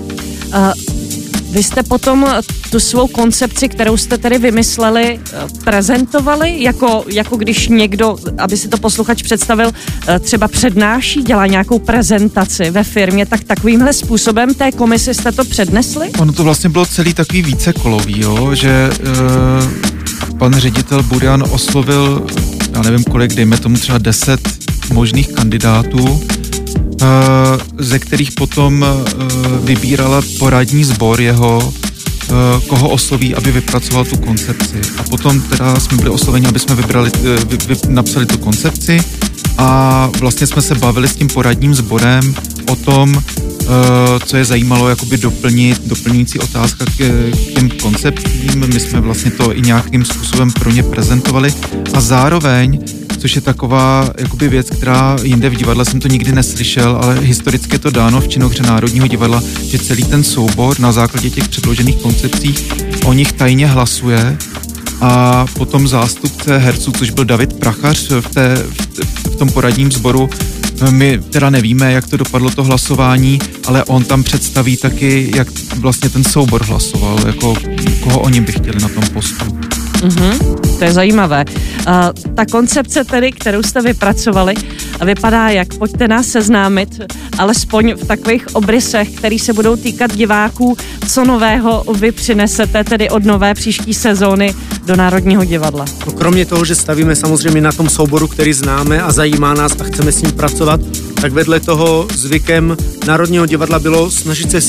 Uh 0.53 1.02
vy 1.53 1.63
jste 1.63 1.83
potom 1.83 2.27
tu 2.69 2.79
svou 2.79 3.07
koncepci, 3.07 3.69
kterou 3.69 3.97
jste 3.97 4.17
tedy 4.17 4.37
vymysleli, 4.37 5.19
eh, 5.33 5.37
prezentovali, 5.63 6.63
jako, 6.63 7.03
jako 7.07 7.37
když 7.37 7.67
někdo, 7.67 8.17
aby 8.37 8.57
si 8.57 8.67
to 8.67 8.77
posluchač 8.77 9.21
představil, 9.21 9.71
eh, 10.07 10.19
třeba 10.19 10.47
přednáší, 10.47 11.21
dělá 11.21 11.47
nějakou 11.47 11.79
prezentaci 11.79 12.71
ve 12.71 12.83
firmě, 12.83 13.25
tak 13.25 13.43
takovýmhle 13.43 13.93
způsobem 13.93 14.53
té 14.53 14.71
komisi 14.71 15.13
jste 15.13 15.31
to 15.31 15.45
přednesli? 15.45 16.11
Ono 16.19 16.33
to 16.33 16.43
vlastně 16.43 16.69
bylo 16.69 16.85
celý 16.85 17.13
takový 17.13 17.41
vícekolový, 17.41 18.19
jo, 18.19 18.55
že 18.55 18.89
uh, 18.89 20.37
pan 20.37 20.53
ředitel 20.53 21.03
Burian 21.03 21.43
oslovil, 21.51 22.27
já 22.73 22.81
nevím 22.81 23.03
kolik, 23.03 23.33
dejme 23.33 23.57
tomu 23.57 23.77
třeba 23.77 23.97
10 23.97 24.39
možných 24.93 25.27
kandidátů 25.27 26.21
ze 27.79 27.99
kterých 27.99 28.31
potom 28.31 28.85
vybírala 29.63 30.21
poradní 30.39 30.83
sbor 30.83 31.21
jeho, 31.21 31.73
koho 32.67 32.89
osloví, 32.89 33.35
aby 33.35 33.51
vypracoval 33.51 34.05
tu 34.05 34.17
koncepci. 34.17 34.81
A 34.97 35.03
potom 35.03 35.41
teda 35.41 35.79
jsme 35.79 35.97
byli 35.97 36.09
osloveni, 36.09 36.47
aby 36.47 36.59
jsme 36.59 36.75
vybrali, 36.75 37.11
vy, 37.47 37.57
vy, 37.67 37.75
napsali 37.87 38.25
tu 38.25 38.37
koncepci 38.37 39.01
a 39.57 40.09
vlastně 40.19 40.47
jsme 40.47 40.61
se 40.61 40.75
bavili 40.75 41.07
s 41.07 41.15
tím 41.15 41.27
poradním 41.27 41.75
sborem 41.75 42.35
o 42.69 42.75
tom, 42.75 43.23
Eh, 43.63 44.19
co 44.25 44.37
je 44.37 44.45
zajímalo 44.45 44.89
jakoby 44.89 45.17
doplnit, 45.17 45.87
doplňující 45.87 46.39
otázka 46.39 46.85
k, 46.85 46.97
k 47.31 47.53
těm 47.53 47.69
konceptím. 47.69 48.67
My 48.73 48.79
jsme 48.79 48.99
vlastně 48.99 49.31
to 49.31 49.57
i 49.57 49.61
nějakým 49.61 50.05
způsobem 50.05 50.51
pro 50.51 50.71
ně 50.71 50.83
prezentovali 50.83 51.53
a 51.93 52.01
zároveň 52.01 52.79
což 53.23 53.35
je 53.35 53.41
taková 53.41 54.09
jakoby 54.17 54.49
věc, 54.49 54.69
která 54.69 55.15
jinde 55.23 55.49
v 55.49 55.55
divadle 55.55 55.85
jsem 55.85 55.99
to 55.99 56.07
nikdy 56.07 56.31
neslyšel, 56.31 56.99
ale 57.03 57.19
historicky 57.19 57.75
je 57.75 57.79
to 57.79 57.89
dáno 57.89 58.21
v 58.21 58.27
činohře 58.27 58.63
Národního 58.63 59.07
divadla, 59.07 59.43
že 59.63 59.79
celý 59.79 60.03
ten 60.03 60.23
soubor 60.23 60.79
na 60.79 60.91
základě 60.91 61.29
těch 61.29 61.47
předložených 61.47 61.95
koncepcí 61.95 62.55
o 63.05 63.13
nich 63.13 63.31
tajně 63.31 63.67
hlasuje 63.67 64.37
a 65.01 65.45
potom 65.53 65.87
zástupce 65.87 66.57
herců, 66.57 66.91
což 66.91 67.09
byl 67.09 67.25
David 67.25 67.53
Prachař 67.53 68.09
v, 68.09 68.29
té, 68.33 68.55
v, 68.55 69.29
v 69.29 69.35
tom 69.35 69.49
poradním 69.49 69.91
sboru, 69.91 70.29
my 70.89 71.19
teda 71.29 71.49
nevíme, 71.49 71.93
jak 71.93 72.07
to 72.07 72.17
dopadlo 72.17 72.49
to 72.49 72.63
hlasování, 72.63 73.39
ale 73.65 73.83
on 73.83 74.03
tam 74.03 74.23
představí 74.23 74.77
taky, 74.77 75.31
jak 75.35 75.47
vlastně 75.75 76.09
ten 76.09 76.23
soubor 76.23 76.63
hlasoval, 76.65 77.19
jako 77.25 77.55
koho 78.03 78.19
oni 78.19 78.41
by 78.41 78.51
chtěli 78.51 78.79
na 78.81 78.89
tom 78.89 79.03
postu. 79.13 79.45
Mm-hmm, 79.45 80.72
to 80.83 80.87
je 80.87 80.93
zajímavé. 80.93 81.45
Uh, 81.47 82.33
ta 82.35 82.45
koncepce 82.45 83.03
tedy, 83.03 83.31
kterou 83.31 83.63
jste 83.63 83.81
vypracovali, 83.81 84.53
vypadá 85.05 85.49
jak? 85.49 85.73
Pojďte 85.77 86.07
nás 86.07 86.27
seznámit, 86.27 87.01
alespoň 87.37 87.93
v 87.93 88.07
takových 88.07 88.55
obrysech, 88.55 89.09
který 89.11 89.39
se 89.39 89.53
budou 89.53 89.75
týkat 89.75 90.15
diváků, 90.15 90.77
co 91.07 91.25
nového 91.25 91.83
vy 91.93 92.11
přinesete 92.11 92.83
tedy 92.83 93.09
od 93.09 93.23
nové 93.23 93.53
příští 93.53 93.93
sezóny 93.93 94.55
do 94.85 94.95
Národního 94.95 95.45
divadla. 95.45 95.85
No, 96.05 96.11
kromě 96.11 96.45
toho, 96.45 96.65
že 96.65 96.75
stavíme 96.75 97.15
samozřejmě 97.15 97.61
na 97.61 97.71
tom 97.71 97.89
souboru, 97.89 98.27
který 98.27 98.53
známe 98.53 99.01
a 99.01 99.11
zajímá 99.11 99.53
nás 99.53 99.71
a 99.79 99.83
chceme 99.83 100.11
s 100.11 100.21
ním 100.21 100.31
pracovat, 100.31 100.79
tak 101.21 101.31
vedle 101.31 101.59
toho 101.59 102.07
zvykem 102.13 102.77
Národního 103.07 103.45
divadla 103.45 103.79
bylo 103.79 104.11
snažit 104.11 104.51
se 104.51 104.61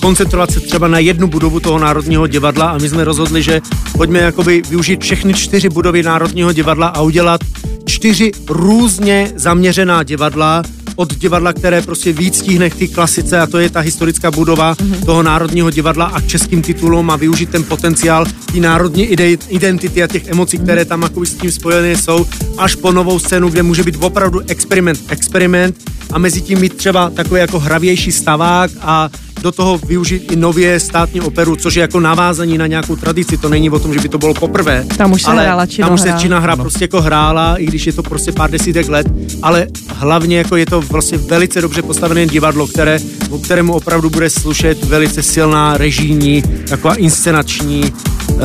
koncentrovat 0.00 0.50
se 0.50 0.60
třeba 0.60 0.88
na 0.88 0.98
jednu 0.98 1.26
budovu 1.26 1.60
toho 1.60 1.78
Národního 1.78 2.26
divadla 2.26 2.70
a 2.70 2.78
my 2.78 2.88
jsme 2.88 3.04
rozhodli, 3.04 3.42
že 3.42 3.60
pojďme 3.96 4.18
jakoby 4.18 4.62
využít 4.68 5.02
všechny 5.02 5.34
čtyři 5.34 5.68
budovy 5.68 6.02
Národního 6.02 6.52
divadla 6.52 6.86
a 6.86 7.02
udělat 7.02 7.40
čtyři 7.84 8.32
různě 8.48 9.32
zaměřená 9.36 10.02
divadla, 10.02 10.62
od 10.96 11.14
divadla, 11.14 11.52
které 11.52 11.82
prostě 11.82 12.12
víc 12.12 12.38
stíhne 12.38 12.70
k 12.70 12.74
té 12.74 12.86
klasice 12.86 13.40
a 13.40 13.46
to 13.46 13.58
je 13.58 13.70
ta 13.70 13.80
historická 13.80 14.30
budova 14.30 14.74
mm-hmm. 14.74 15.04
toho 15.04 15.22
Národního 15.22 15.70
divadla 15.70 16.04
a 16.04 16.20
k 16.20 16.26
českým 16.26 16.62
titulům 16.62 17.10
a 17.10 17.16
využít 17.16 17.50
ten 17.50 17.64
potenciál 17.64 18.26
té 18.52 18.60
národní 18.60 19.04
identity 19.48 20.02
a 20.02 20.06
těch 20.06 20.28
emocí, 20.28 20.58
které 20.58 20.84
tam 20.84 21.02
jako 21.02 21.24
s 21.24 21.34
tím 21.34 21.50
spojené 21.50 21.96
jsou, 21.96 22.26
až 22.58 22.74
po 22.74 22.92
novou 22.92 23.18
scénu, 23.18 23.48
kde 23.48 23.62
může 23.62 23.82
být 23.82 23.96
opravdu 24.00 24.40
experiment, 24.46 25.00
experiment 25.08 25.76
a 26.12 26.18
mezi 26.18 26.40
tím 26.40 26.60
mít 26.60 26.76
třeba 26.76 27.10
takový 27.10 27.40
jako 27.40 27.58
hravější 27.58 28.12
stavák 28.12 28.70
a 28.80 29.10
do 29.42 29.52
toho 29.52 29.78
využít 29.78 30.32
i 30.32 30.36
nově 30.36 30.80
státní 30.80 31.20
operu, 31.20 31.56
což 31.56 31.74
je 31.74 31.80
jako 31.80 32.00
navázání 32.00 32.58
na 32.58 32.66
nějakou 32.66 32.96
tradici. 32.96 33.36
To 33.36 33.48
není 33.48 33.70
o 33.70 33.78
tom, 33.78 33.94
že 33.94 34.00
by 34.00 34.08
to 34.08 34.18
bylo 34.18 34.34
poprvé. 34.34 34.84
Tam 34.96 35.12
už 35.12 35.22
se 35.22 35.30
ale 35.30 35.42
hrála 35.42 35.66
Tam 35.80 35.92
už 35.94 36.00
se 36.00 36.14
Čina 36.18 36.38
hra 36.38 36.56
prostě 36.56 36.84
jako 36.84 37.00
hrála, 37.00 37.56
i 37.56 37.66
když 37.66 37.86
je 37.86 37.92
to 37.92 38.02
prostě 38.02 38.32
pár 38.32 38.50
desítek 38.50 38.88
let, 38.88 39.06
ale 39.42 39.66
hlavně 39.88 40.38
jako 40.38 40.56
je 40.56 40.66
to 40.66 40.80
vlastně 40.80 41.18
velice 41.18 41.60
dobře 41.60 41.82
postavené 41.82 42.26
divadlo, 42.26 42.66
které, 42.66 43.00
o 43.30 43.38
kterému 43.38 43.72
opravdu 43.72 44.10
bude 44.10 44.30
slušet 44.30 44.84
velice 44.84 45.22
silná 45.22 45.76
režijní, 45.76 46.42
taková 46.68 46.94
inscenační 46.94 47.92
uh, 48.28 48.40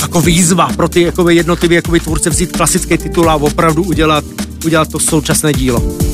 jako 0.00 0.20
výzva 0.20 0.68
pro 0.76 0.88
ty 0.88 1.02
jakoby, 1.02 1.34
jednotlivé 1.34 1.74
jakoby, 1.74 2.00
tvůrce 2.00 2.30
vzít 2.30 2.52
klasický 2.56 2.98
titul 2.98 3.30
a 3.30 3.34
opravdu 3.34 3.82
udělat, 3.82 4.24
udělat 4.64 4.88
to 4.88 4.98
současné 4.98 5.52
dílo. 5.52 6.09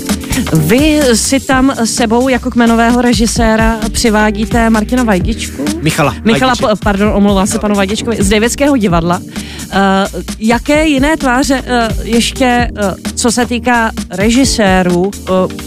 Vy 0.57 1.01
si 1.15 1.41
tam 1.41 1.73
sebou 1.85 2.29
jako 2.29 2.51
kmenového 2.51 3.03
režiséra 3.03 3.79
přivádíte 3.93 4.71
Martina 4.71 5.05
Vajdičku? 5.05 5.65
Michala. 5.83 6.15
Michala, 6.25 6.55
Vajdiček. 6.63 6.85
pardon, 6.85 7.13
omlouvám 7.15 7.47
se 7.47 7.59
panu 7.59 7.75
Vajdičkovi, 7.75 8.17
z 8.21 8.29
Davidského 8.29 8.77
divadla. 8.77 9.19
Uh, 9.19 10.23
jaké 10.39 10.87
jiné 10.87 11.17
tváře 11.17 11.63
uh, 11.63 12.07
ještě, 12.07 12.69
uh, 12.73 12.95
co 13.15 13.33
se 13.33 13.47
týká 13.47 13.91
režisérů, 14.11 15.03
uh, 15.03 15.11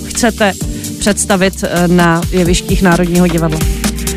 chcete 0.06 0.52
představit 0.99 1.63
uh, 1.63 1.95
na 1.95 2.21
jevištích 2.32 2.82
Národního 2.82 3.28
divadla? 3.28 3.60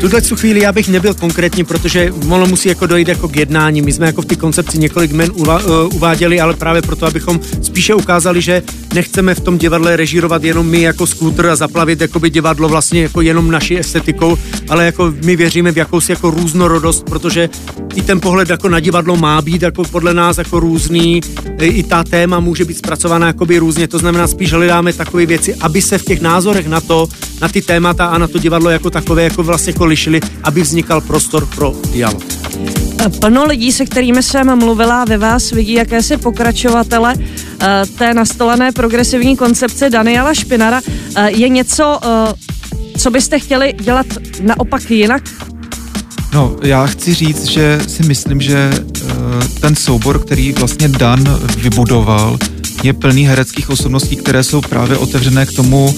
Tuhle 0.09 0.21
chvíli 0.21 0.59
já 0.59 0.71
bych 0.71 0.87
nebyl 0.87 1.13
konkrétní, 1.13 1.63
protože 1.63 2.11
ono 2.29 2.45
musí 2.45 2.69
jako 2.69 2.87
dojít 2.87 3.07
jako 3.07 3.27
k 3.27 3.35
jednání. 3.35 3.81
My 3.81 3.93
jsme 3.93 4.05
jako 4.05 4.21
v 4.21 4.25
té 4.25 4.35
koncepci 4.35 4.79
několik 4.79 5.11
men 5.11 5.31
uva, 5.33 5.59
uh, 5.59 5.95
uváděli, 5.95 6.39
ale 6.39 6.53
právě 6.53 6.81
proto, 6.81 7.05
abychom 7.05 7.39
spíše 7.61 7.93
ukázali, 7.93 8.41
že 8.41 8.63
nechceme 8.93 9.35
v 9.35 9.39
tom 9.39 9.57
divadle 9.57 9.95
režírovat 9.95 10.43
jenom 10.43 10.67
my 10.67 10.81
jako 10.81 11.07
skútr 11.07 11.47
a 11.47 11.55
zaplavit 11.55 12.01
jakoby 12.01 12.29
divadlo 12.29 12.69
vlastně 12.69 13.01
jako 13.01 13.21
jenom 13.21 13.51
naší 13.51 13.79
estetikou, 13.79 14.37
ale 14.69 14.85
jako 14.85 15.13
my 15.25 15.35
věříme 15.35 15.71
v 15.71 15.77
jakousi 15.77 16.11
jako 16.11 16.29
různorodost, 16.29 17.05
protože 17.05 17.49
i 17.95 18.01
ten 18.01 18.19
pohled 18.19 18.49
jako 18.49 18.69
na 18.69 18.79
divadlo 18.79 19.17
má 19.17 19.41
být 19.41 19.61
jako 19.61 19.83
podle 19.83 20.13
nás 20.13 20.37
jako 20.37 20.59
různý, 20.59 21.21
i 21.61 21.83
ta 21.83 22.03
téma 22.03 22.39
může 22.39 22.65
být 22.65 22.77
zpracována 22.77 23.27
jakoby 23.27 23.57
různě, 23.57 23.87
to 23.87 23.99
znamená 23.99 24.27
spíš 24.27 24.53
hledáme 24.53 24.93
takové 24.93 25.25
věci, 25.25 25.55
aby 25.55 25.81
se 25.81 25.97
v 25.97 26.05
těch 26.05 26.21
názorech 26.21 26.67
na 26.67 26.81
to, 26.81 27.07
na 27.41 27.47
ty 27.47 27.61
témata 27.61 28.05
a 28.05 28.17
na 28.17 28.27
to 28.27 28.39
divadlo 28.39 28.69
jako 28.69 28.89
takové 28.89 29.23
jako 29.23 29.43
vlastně 29.43 29.73
jako 29.73 29.85
lišili, 29.85 30.21
aby 30.43 30.61
vznikal 30.61 31.01
prostor 31.01 31.45
pro 31.45 31.73
dialog. 31.91 32.23
Plno 33.19 33.45
lidí, 33.45 33.71
se 33.71 33.85
kterými 33.85 34.23
jsem 34.23 34.59
mluvila, 34.59 35.05
ve 35.05 35.17
vás 35.17 35.51
vidí 35.51 35.73
jakési 35.73 36.17
pokračovatele 36.17 37.15
eh, 37.15 37.67
té 37.97 38.13
nastolené 38.13 38.71
progresivní 38.71 39.37
koncepce 39.37 39.89
Daniela 39.89 40.33
Špinara. 40.33 40.81
Eh, 41.15 41.31
je 41.31 41.49
něco, 41.49 41.99
eh, 42.03 42.33
co 42.97 43.11
byste 43.11 43.39
chtěli 43.39 43.73
dělat 43.81 44.05
naopak 44.41 44.91
jinak? 44.91 45.23
No, 46.33 46.55
já 46.63 46.85
chci 46.85 47.13
říct, 47.13 47.45
že 47.45 47.79
si 47.87 48.03
myslím, 48.03 48.41
že 48.41 48.71
ten 49.61 49.75
soubor, 49.75 50.19
který 50.19 50.51
vlastně 50.51 50.87
Dan 50.87 51.23
vybudoval, 51.57 52.37
je 52.83 52.93
plný 52.93 53.27
hereckých 53.27 53.69
osobností, 53.69 54.15
které 54.15 54.43
jsou 54.43 54.61
právě 54.61 54.97
otevřené 54.97 55.45
k 55.45 55.51
tomu 55.51 55.95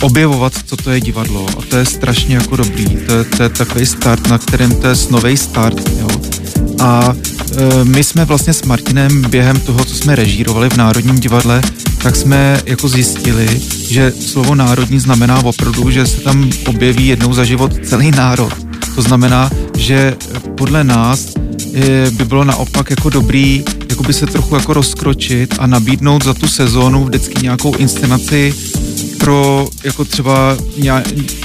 objevovat, 0.00 0.52
co 0.66 0.76
to 0.76 0.90
je 0.90 1.00
divadlo. 1.00 1.46
A 1.58 1.62
to 1.70 1.76
je 1.76 1.84
strašně 1.84 2.34
jako 2.34 2.56
dobrý. 2.56 2.84
To 2.84 3.14
je, 3.14 3.24
to 3.24 3.42
je 3.42 3.48
takový 3.48 3.86
start, 3.86 4.28
na 4.28 4.38
kterém 4.38 4.80
to 4.80 4.86
je 4.86 4.94
nový 5.10 5.36
start. 5.36 5.90
Jo. 6.00 6.08
A 6.80 7.14
e, 7.56 7.84
my 7.84 8.04
jsme 8.04 8.24
vlastně 8.24 8.52
s 8.52 8.62
Martinem 8.62 9.22
během 9.22 9.60
toho, 9.60 9.84
co 9.84 9.94
jsme 9.94 10.16
režírovali 10.16 10.70
v 10.70 10.76
Národním 10.76 11.20
divadle, 11.20 11.62
tak 12.02 12.16
jsme 12.16 12.60
jako 12.66 12.88
zjistili, 12.88 13.60
že 13.88 14.12
slovo 14.20 14.54
národní 14.54 14.98
znamená 14.98 15.44
opravdu, 15.44 15.90
že 15.90 16.06
se 16.06 16.20
tam 16.20 16.50
objeví 16.66 17.08
jednou 17.08 17.32
za 17.32 17.44
život 17.44 17.72
celý 17.84 18.10
národ. 18.10 18.52
To 18.94 19.02
znamená, 19.02 19.50
že 19.76 20.16
podle 20.56 20.84
nás 20.84 21.34
e, 21.74 22.10
by 22.10 22.24
bylo 22.24 22.44
naopak 22.44 22.90
jako 22.90 23.10
dobrý 23.10 23.64
jakoby 23.96 24.12
se 24.12 24.26
trochu 24.26 24.54
jako 24.54 24.72
rozkročit 24.72 25.54
a 25.58 25.66
nabídnout 25.66 26.24
za 26.24 26.34
tu 26.34 26.48
sezónu 26.48 27.04
vždycky 27.04 27.42
nějakou 27.42 27.74
inscenaci 27.74 28.54
pro 29.18 29.68
jako 29.84 30.04
třeba 30.04 30.56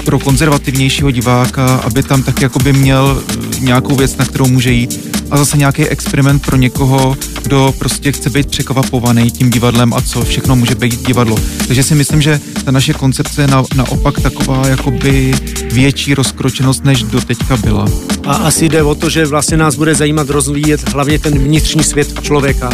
pro 0.06 0.20
konzervativnějšího 0.20 1.12
diváka, 1.12 1.76
aby 1.76 2.04
tam 2.04 2.24
tak 2.24 2.42
jakoby 2.42 2.74
měl 2.74 3.24
eh, 3.30 3.60
nějakou 3.60 3.96
věc, 3.96 4.18
na 4.18 4.26
kterou 4.26 4.48
může 4.48 4.72
jít 4.72 5.12
a 5.32 5.38
zase 5.38 5.58
nějaký 5.58 5.88
experiment 5.88 6.46
pro 6.46 6.58
někoho, 6.58 7.18
kdo 7.44 7.74
prostě 7.78 8.12
chce 8.12 8.30
být 8.30 8.48
překvapovaný 8.48 9.32
tím 9.32 9.50
divadlem 9.50 9.94
a 9.94 10.02
co 10.02 10.22
všechno 10.22 10.56
může 10.56 10.76
být 10.76 11.08
divadlo. 11.08 11.38
Takže 11.68 11.84
si 11.84 11.96
myslím, 11.96 12.22
že 12.22 12.40
ta 12.66 12.72
naše 12.72 12.94
koncepce 12.94 13.42
je 13.42 13.48
na, 13.48 13.64
naopak 13.76 14.20
taková 14.20 14.68
jakoby 14.68 15.34
větší 15.72 16.14
rozkročenost, 16.14 16.84
než 16.84 17.04
do 17.04 17.22
teďka 17.22 17.58
byla. 17.58 17.86
A 18.26 18.34
asi 18.34 18.70
jde 18.70 18.84
o 18.84 18.96
to, 18.96 19.10
že 19.10 19.26
vlastně 19.26 19.58
nás 19.58 19.76
bude 19.76 19.96
zajímat 19.96 20.30
rozvíjet 20.30 20.90
hlavně 20.90 21.20
ten 21.20 21.40
vnitřní 21.40 21.84
svět 21.84 22.22
člověka 22.22 22.70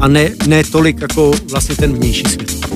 a 0.00 0.08
ne, 0.08 0.30
ne 0.46 0.64
tolik 0.64 1.00
jako 1.00 1.32
vlastně 1.50 1.76
ten 1.76 1.92
vnější 1.92 2.24
svět. 2.28 2.67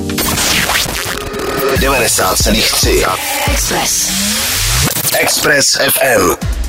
90,3 1.77 3.03
Express. 3.51 5.15
Express 5.21 5.79
FM. 5.79 6.62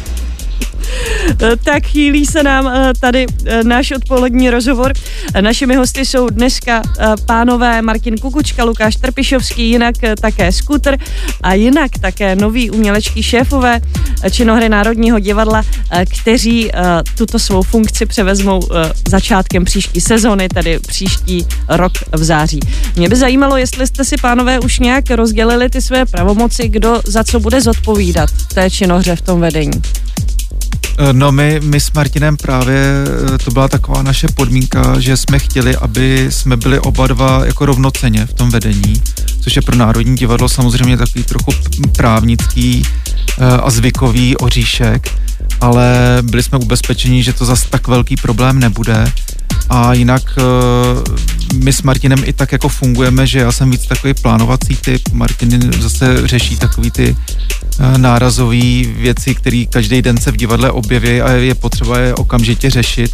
Tak 1.63 1.85
chýlí 1.85 2.25
se 2.25 2.43
nám 2.43 2.67
eh, 2.67 2.93
tady 2.99 3.25
eh, 3.45 3.63
náš 3.63 3.91
odpolední 3.91 4.49
rozhovor. 4.49 4.93
Našimi 5.41 5.75
hosty 5.75 6.05
jsou 6.05 6.29
dneska 6.29 6.81
pánové 7.25 7.81
Martin 7.81 8.17
Kukučka, 8.17 8.63
Lukáš 8.63 8.95
Trpišovský, 8.95 9.69
jinak 9.69 9.95
také 10.21 10.51
Skuter 10.51 10.97
a 11.41 11.53
jinak 11.53 11.91
také 12.01 12.35
noví 12.35 12.71
umělečtí 12.71 13.23
šéfové 13.23 13.79
činohry 14.31 14.69
Národního 14.69 15.19
divadla, 15.19 15.63
kteří 16.21 16.71
tuto 17.17 17.39
svou 17.39 17.61
funkci 17.61 18.05
převezmou 18.05 18.61
začátkem 19.09 19.65
příští 19.65 20.01
sezony, 20.01 20.49
tedy 20.49 20.79
příští 20.79 21.47
rok 21.69 21.91
v 22.11 22.23
září. 22.23 22.59
Mě 22.95 23.09
by 23.09 23.15
zajímalo, 23.15 23.57
jestli 23.57 23.87
jste 23.87 24.05
si 24.05 24.15
pánové 24.21 24.59
už 24.59 24.79
nějak 24.79 25.11
rozdělili 25.11 25.69
ty 25.69 25.81
své 25.81 26.05
pravomoci, 26.05 26.67
kdo 26.69 27.01
za 27.05 27.23
co 27.23 27.39
bude 27.39 27.61
zodpovídat 27.61 28.29
té 28.53 28.69
činohře 28.69 29.15
v 29.15 29.21
tom 29.21 29.41
vedení. 29.41 29.81
Eh, 30.97 31.13
no 31.13 31.31
my, 31.31 31.59
my 31.63 31.79
s 31.79 31.91
Martinem 31.91 32.37
právě, 32.37 32.83
eh, 33.35 33.37
to 33.37 33.51
byla 33.51 33.67
taková 33.67 34.01
naše 34.01 34.27
podmínka, 34.27 34.99
že 34.99 35.17
jsme 35.17 35.39
chtěli, 35.39 35.75
aby 35.75 36.27
jsme 36.29 36.57
byli 36.57 36.79
oba 36.79 37.07
dva 37.07 37.45
jako 37.45 37.65
rovnoceně 37.65 38.25
v 38.25 38.33
tom 38.33 38.49
vedení, 38.49 39.01
což 39.41 39.55
je 39.55 39.61
pro 39.61 39.75
Národní 39.75 40.15
divadlo 40.15 40.49
samozřejmě 40.49 40.97
takový 40.97 41.23
trochu 41.23 41.51
právnický 41.97 42.83
eh, 43.39 43.45
a 43.45 43.69
zvykový 43.69 44.37
oříšek, 44.37 45.17
ale 45.61 46.17
byli 46.21 46.43
jsme 46.43 46.57
ubezpečeni, 46.57 47.23
že 47.23 47.33
to 47.33 47.45
zas 47.45 47.63
tak 47.63 47.87
velký 47.87 48.15
problém 48.15 48.59
nebude 48.59 49.11
a 49.69 49.93
jinak 49.93 50.23
my 51.63 51.73
s 51.73 51.81
Martinem 51.81 52.19
i 52.25 52.33
tak 52.33 52.51
jako 52.51 52.69
fungujeme, 52.69 53.27
že 53.27 53.39
já 53.39 53.51
jsem 53.51 53.71
víc 53.71 53.87
takový 53.87 54.13
plánovací 54.13 54.75
typ, 54.75 55.01
Martin 55.13 55.71
zase 55.81 56.27
řeší 56.27 56.57
takový 56.57 56.91
ty 56.91 57.15
Eh, 57.79 57.97
nárazové 57.97 58.83
věci, 58.85 59.35
které 59.35 59.65
každý 59.69 60.01
den 60.01 60.17
se 60.17 60.31
v 60.31 60.37
divadle 60.37 60.71
objeví 60.71 61.21
a 61.21 61.31
je 61.31 61.55
potřeba 61.55 61.99
je 61.99 62.15
okamžitě 62.15 62.69
řešit, 62.69 63.11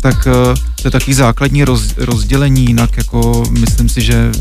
tak 0.00 0.26
eh, 0.26 0.54
to 0.82 0.88
je 0.88 0.90
takový 0.90 1.14
základní 1.14 1.64
roz, 1.64 1.94
rozdělení, 1.96 2.64
jinak 2.64 2.96
jako 2.96 3.44
myslím 3.50 3.88
si, 3.88 4.00
že 4.00 4.32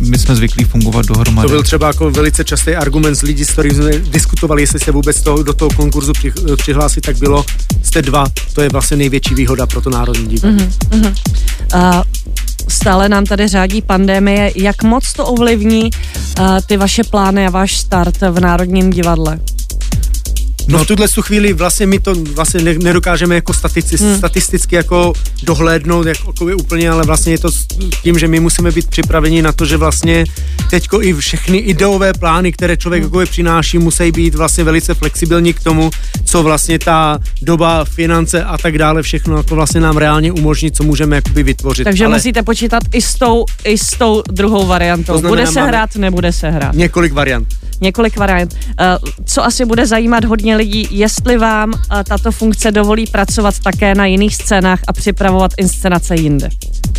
my 0.00 0.18
jsme 0.18 0.36
zvyklí 0.36 0.64
fungovat 0.64 1.06
dohromady. 1.06 1.48
To 1.48 1.52
byl 1.52 1.62
třeba 1.62 1.86
jako 1.86 2.10
velice 2.10 2.44
častý 2.44 2.70
argument 2.70 3.14
z 3.14 3.22
lidí, 3.22 3.44
s 3.44 3.50
kterými 3.50 3.74
jsme 3.74 3.98
diskutovali, 3.98 4.62
jestli 4.62 4.80
se 4.80 4.92
vůbec 4.92 5.22
toho, 5.22 5.42
do 5.42 5.52
toho 5.52 5.70
konkurzu 5.70 6.12
přihlásit, 6.56 7.00
tak 7.00 7.16
bylo, 7.16 7.44
jste 7.82 8.02
dva, 8.02 8.26
to 8.52 8.60
je 8.60 8.68
vlastně 8.68 8.96
největší 8.96 9.34
výhoda 9.34 9.66
pro 9.66 9.80
to 9.80 9.90
Národní 9.90 10.26
divadlo. 10.26 10.66
Mm-hmm. 10.90 11.14
Uh, 11.74 12.02
stále 12.68 13.08
nám 13.08 13.24
tady 13.24 13.48
řádí 13.48 13.82
pandemie. 13.82 14.52
Jak 14.56 14.82
moc 14.82 15.12
to 15.12 15.26
ovlivní 15.26 15.90
uh, 15.90 16.58
ty 16.66 16.76
vaše 16.76 17.04
plány 17.04 17.46
a 17.46 17.50
váš 17.50 17.78
start 17.78 18.20
v 18.30 18.40
Národním 18.40 18.90
divadle? 18.90 19.38
No 20.68 20.84
v 20.84 20.86
tuhle 20.86 21.06
chvíli 21.20 21.52
vlastně 21.52 21.86
my 21.86 21.98
to 21.98 22.14
vlastně 22.14 22.60
nedokážeme 22.74 23.34
jako 23.34 23.52
statici, 23.52 23.96
hmm. 23.96 24.18
statisticky 24.18 24.76
jako 24.76 25.12
dohlédnout 25.42 26.06
jako, 26.06 26.32
úplně, 26.58 26.90
ale 26.90 27.04
vlastně 27.04 27.32
je 27.32 27.38
to 27.38 27.48
tím, 28.02 28.18
že 28.18 28.28
my 28.28 28.40
musíme 28.40 28.70
být 28.70 28.86
připraveni 28.86 29.42
na 29.42 29.52
to, 29.52 29.66
že 29.66 29.76
vlastně 29.76 30.24
teďko 30.70 31.02
i 31.02 31.14
všechny 31.14 31.58
ideové 31.58 32.12
plány, 32.12 32.52
které 32.52 32.76
člověk 32.76 33.02
hmm. 33.02 33.14
jako 33.14 33.30
přináší, 33.30 33.78
musí 33.78 34.12
být 34.12 34.34
vlastně 34.34 34.64
velice 34.64 34.94
flexibilní 34.94 35.52
k 35.52 35.62
tomu, 35.62 35.90
co 36.24 36.42
vlastně 36.42 36.78
ta 36.78 37.18
doba, 37.42 37.84
finance 37.84 38.44
a 38.44 38.58
tak 38.58 38.78
dále, 38.78 39.02
všechno 39.02 39.36
jako 39.36 39.54
vlastně 39.54 39.80
nám 39.80 39.96
reálně 39.96 40.32
umožní, 40.32 40.72
co 40.72 40.82
můžeme 40.82 41.16
jakoby 41.16 41.42
vytvořit. 41.42 41.84
Takže 41.84 42.04
ale... 42.06 42.16
musíte 42.16 42.42
počítat 42.42 42.82
i 42.92 43.02
s 43.02 43.14
tou, 43.14 43.44
i 43.64 43.78
s 43.78 43.90
tou 43.90 44.22
druhou 44.32 44.66
variantou. 44.66 45.18
Znamená, 45.18 45.28
bude 45.28 45.46
se 45.46 45.62
hrát, 45.62 45.96
nebude 45.96 46.32
se 46.32 46.50
hrát. 46.50 46.74
Několik 46.74 47.12
variant. 47.12 47.48
Několik 47.80 48.16
variant. 48.16 48.56
Eh, 48.80 48.98
co 49.24 49.44
asi 49.44 49.64
bude 49.64 49.86
zajímat 49.86 50.24
hodně 50.24 50.53
lidí, 50.54 50.88
jestli 50.90 51.38
vám 51.38 51.72
eh, 51.74 52.04
tato 52.04 52.32
funkce 52.32 52.72
dovolí 52.72 53.06
pracovat 53.06 53.58
také 53.58 53.94
na 53.94 54.06
jiných 54.06 54.36
scénách 54.36 54.80
a 54.86 54.92
připravovat 54.92 55.50
inscenace 55.58 56.16
jinde 56.16 56.50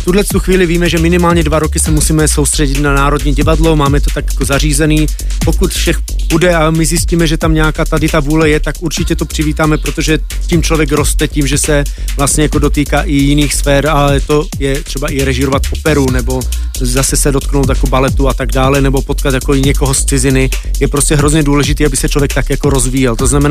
tuhle 0.06 0.24
tu 0.24 0.40
chvíli 0.40 0.66
víme, 0.66 0.88
že 0.88 0.98
minimálně 0.98 1.42
dva 1.42 1.58
roky 1.58 1.78
se 1.78 1.90
musíme 1.90 2.28
soustředit 2.28 2.80
na 2.80 2.94
Národní 2.94 3.34
divadlo, 3.34 3.76
máme 3.76 4.00
to 4.00 4.10
tak 4.14 4.24
jako 4.32 4.44
zařízený. 4.44 5.06
Pokud 5.44 5.70
všech 5.70 5.98
bude 6.30 6.54
a 6.54 6.70
my 6.70 6.86
zjistíme, 6.86 7.26
že 7.26 7.36
tam 7.36 7.54
nějaká 7.54 7.84
tady 7.84 8.08
ta 8.08 8.20
vůle 8.20 8.48
je, 8.48 8.60
tak 8.60 8.74
určitě 8.80 9.16
to 9.16 9.24
přivítáme, 9.24 9.78
protože 9.78 10.18
tím 10.46 10.62
člověk 10.62 10.92
roste 10.92 11.28
tím, 11.28 11.46
že 11.46 11.58
se 11.58 11.84
vlastně 12.16 12.42
jako 12.42 12.58
dotýká 12.58 13.02
i 13.02 13.12
jiných 13.12 13.54
sfér, 13.54 13.86
ale 13.86 14.20
to 14.20 14.46
je 14.58 14.82
třeba 14.82 15.08
i 15.08 15.24
režírovat 15.24 15.62
operu, 15.72 16.10
nebo 16.10 16.40
zase 16.80 17.16
se 17.16 17.32
dotknout 17.32 17.68
jako 17.68 17.86
baletu 17.86 18.28
a 18.28 18.34
tak 18.34 18.52
dále, 18.52 18.80
nebo 18.80 19.02
potkat 19.02 19.34
jako 19.34 19.54
někoho 19.54 19.94
z 19.94 20.04
ciziny. 20.04 20.50
Je 20.80 20.88
prostě 20.88 21.16
hrozně 21.16 21.42
důležité, 21.42 21.86
aby 21.86 21.96
se 21.96 22.08
člověk 22.08 22.34
tak 22.34 22.50
jako 22.50 22.70
rozvíjel. 22.70 23.16
To 23.16 23.26
znamená, 23.26 23.45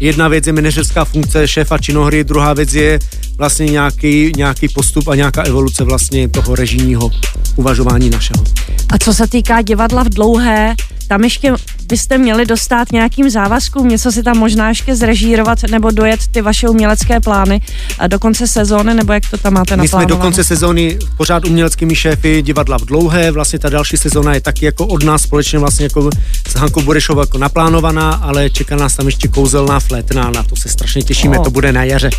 jedna 0.00 0.28
věc 0.28 0.46
je 0.46 0.52
manažerská 0.52 1.04
funkce 1.04 1.48
šéfa 1.48 1.78
činohry, 1.78 2.24
druhá 2.24 2.52
věc 2.52 2.74
je 2.74 2.98
vlastně 3.38 3.66
nějaký, 3.66 4.32
nějaký 4.36 4.68
postup 4.68 5.08
a 5.08 5.14
nějaká 5.14 5.42
evoluce 5.42 5.84
vlastně 5.84 6.28
toho 6.28 6.54
režijního 6.54 7.10
uvažování 7.56 8.10
našeho. 8.10 8.44
A 8.88 8.98
co 8.98 9.14
se 9.14 9.26
týká 9.26 9.62
divadla 9.62 10.02
v 10.02 10.08
dlouhé, 10.08 10.74
tam 11.10 11.24
ještě 11.24 11.52
byste 11.86 12.18
měli 12.18 12.46
dostat 12.46 12.92
nějakým 12.92 13.30
závazkům, 13.30 13.88
něco 13.88 14.12
si 14.12 14.22
tam 14.22 14.38
možná 14.38 14.68
ještě 14.68 14.96
zrežírovat 14.96 15.58
nebo 15.70 15.90
dojet 15.90 16.20
ty 16.30 16.42
vaše 16.42 16.68
umělecké 16.68 17.20
plány 17.20 17.60
do 18.06 18.18
konce 18.18 18.46
sezóny, 18.46 18.94
nebo 18.94 19.12
jak 19.12 19.22
to 19.30 19.38
tam 19.38 19.52
máte 19.52 19.76
My 19.76 19.88
jsme 19.88 20.06
do 20.06 20.16
konce 20.16 20.44
sezóny 20.44 20.98
pořád 21.16 21.44
uměleckými 21.44 21.94
šéfy 21.94 22.42
divadla 22.42 22.78
v 22.78 22.84
dlouhé, 22.84 23.30
vlastně 23.30 23.58
ta 23.58 23.68
další 23.68 23.96
sezóna 23.96 24.34
je 24.34 24.40
taky 24.40 24.64
jako 24.64 24.86
od 24.86 25.04
nás 25.04 25.22
společně 25.22 25.58
vlastně 25.58 25.84
jako 25.84 26.10
s 26.48 26.54
Hankou 26.54 26.82
Borešovou 26.82 27.20
jako 27.20 27.38
naplánovaná, 27.38 28.10
ale 28.10 28.50
čeká 28.50 28.76
nás 28.76 28.94
tam 28.96 29.06
ještě 29.06 29.28
kouzelná 29.28 29.80
flétna, 29.80 30.30
na 30.30 30.42
to 30.42 30.56
se 30.56 30.68
strašně 30.68 31.02
těšíme, 31.02 31.38
oh. 31.38 31.44
to 31.44 31.50
bude 31.50 31.72
na 31.72 31.84
jaře. 31.84 32.10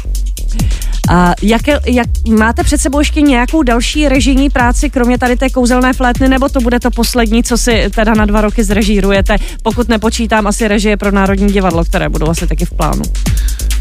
A 1.10 1.34
jak, 1.42 1.62
jak, 1.86 2.08
máte 2.30 2.64
před 2.64 2.82
sebou 2.82 3.00
ještě 3.00 3.22
nějakou 3.22 3.64
další 3.64 4.10
režijní 4.10 4.50
práci, 4.50 4.90
kromě 4.90 5.18
tady 5.18 5.38
té 5.38 5.50
kouzelné 5.50 5.94
flétny, 5.94 6.30
nebo 6.30 6.50
to 6.50 6.60
bude 6.60 6.80
to 6.80 6.92
poslední, 6.92 7.44
co 7.44 7.58
si 7.58 7.90
teda 7.96 8.14
na 8.14 8.26
dva 8.26 8.42
roky 8.42 8.64
zrežírujete, 8.64 8.81
pokud 9.64 9.90
nepočítám 9.90 10.48
asi 10.48 10.68
režie 10.68 10.98
pro 10.98 11.12
Národní 11.12 11.54
divadlo, 11.54 11.86
které 11.86 12.10
budou 12.10 12.30
asi 12.30 12.48
taky 12.48 12.66
v 12.66 12.74
plánu? 12.74 13.02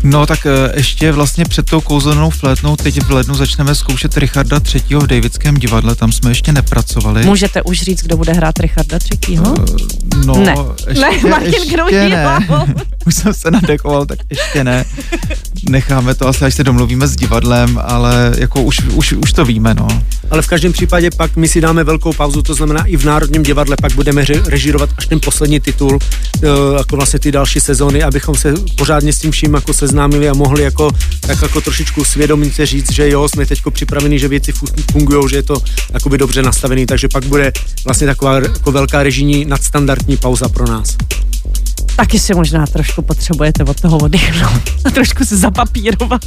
No 0.03 0.27
tak 0.27 0.47
eh, 0.47 0.73
ještě 0.77 1.13
vlastně 1.13 1.45
před 1.45 1.71
tou 1.71 1.81
kouzelnou 1.81 2.31
flétnou 2.31 2.77
teď 2.77 3.03
v 3.03 3.11
lednu 3.11 3.35
začneme 3.35 3.75
zkoušet 3.75 4.17
Richarda 4.17 4.61
III. 4.75 4.97
v 4.97 5.07
Davidském 5.07 5.55
divadle, 5.55 5.95
tam 5.95 6.13
jsme 6.13 6.31
ještě 6.31 6.53
nepracovali. 6.53 7.25
Můžete 7.25 7.63
už 7.63 7.83
říct, 7.83 8.03
kdo 8.03 8.17
bude 8.17 8.33
hrát 8.33 8.59
Richarda 8.59 8.99
III. 9.29 9.39
Uh, 9.39 9.55
no, 10.25 10.35
ne, 10.35 10.55
ještě, 10.89 11.01
ne, 11.01 11.31
Martin 11.31 11.55
ještě 11.55 12.09
ne. 12.09 12.39
už 13.07 13.15
jsem 13.15 13.35
se 13.35 13.51
nadekoval, 13.51 14.07
tak 14.07 14.19
ještě 14.31 14.65
ne. 14.65 14.85
Necháme 15.69 16.15
to 16.15 16.29
asi, 16.29 16.45
až 16.45 16.55
se 16.55 16.65
domluvíme 16.65 17.07
s 17.07 17.17
divadlem, 17.17 17.81
ale 17.85 18.33
jako 18.39 18.63
už, 18.63 18.81
už, 18.81 19.13
už 19.13 19.33
to 19.33 19.45
víme, 19.45 19.75
no. 19.75 19.89
Ale 20.31 20.43
v 20.43 20.47
každém 20.47 20.73
případě 20.73 21.11
pak 21.17 21.37
my 21.37 21.49
si 21.49 21.61
dáme 21.61 21.85
velkou 21.85 22.13
pauzu, 22.13 22.43
to 22.43 22.55
znamená 22.55 22.85
i 22.85 22.97
v 22.97 23.05
Národním 23.05 23.43
divadle 23.43 23.77
pak 23.83 23.93
budeme 23.93 24.25
režírovat 24.47 24.91
až 24.99 25.07
ten 25.07 25.21
poslední 25.21 25.61
titul, 25.61 25.99
eh, 26.43 26.47
jako 26.79 26.97
vlastně 26.97 27.19
ty 27.19 27.33
další 27.33 27.61
sezóny, 27.61 28.03
abychom 28.03 28.35
se 28.35 28.55
pořádně 28.77 29.13
s 29.13 29.19
tím 29.19 29.31
vším 29.31 29.55
jako 29.55 29.73
seznámili 29.91 30.29
a 30.29 30.35
mohli 30.35 30.63
jako, 30.63 30.91
tak 31.21 31.43
jako 31.43 31.61
trošičku 31.61 32.05
svědomitě 32.05 32.67
říct, 32.67 32.93
že 32.93 33.11
jo, 33.11 33.29
jsme 33.29 33.47
teď 33.47 33.63
připraveni, 33.73 34.19
že 34.19 34.29
věci 34.29 34.53
fungují, 34.93 35.29
že 35.31 35.37
je 35.37 35.43
to 35.43 35.57
jakoby 35.93 36.19
dobře 36.19 36.43
nastavený, 36.43 36.87
takže 36.87 37.09
pak 37.09 37.25
bude 37.25 37.53
vlastně 37.85 38.07
taková 38.07 38.35
jako 38.35 38.73
velká 38.73 39.03
režijní 39.03 39.45
nadstandardní 39.45 40.17
pauza 40.17 40.49
pro 40.49 40.67
nás 40.67 40.97
taky 41.97 42.19
si 42.19 42.35
možná 42.35 42.67
trošku 42.67 43.03
potřebujete 43.03 43.65
od 43.65 43.81
toho 43.81 43.99
oddychnout 43.99 44.63
a 44.85 44.91
trošku 44.95 45.25
se 45.25 45.37
zapapírovat. 45.37 46.21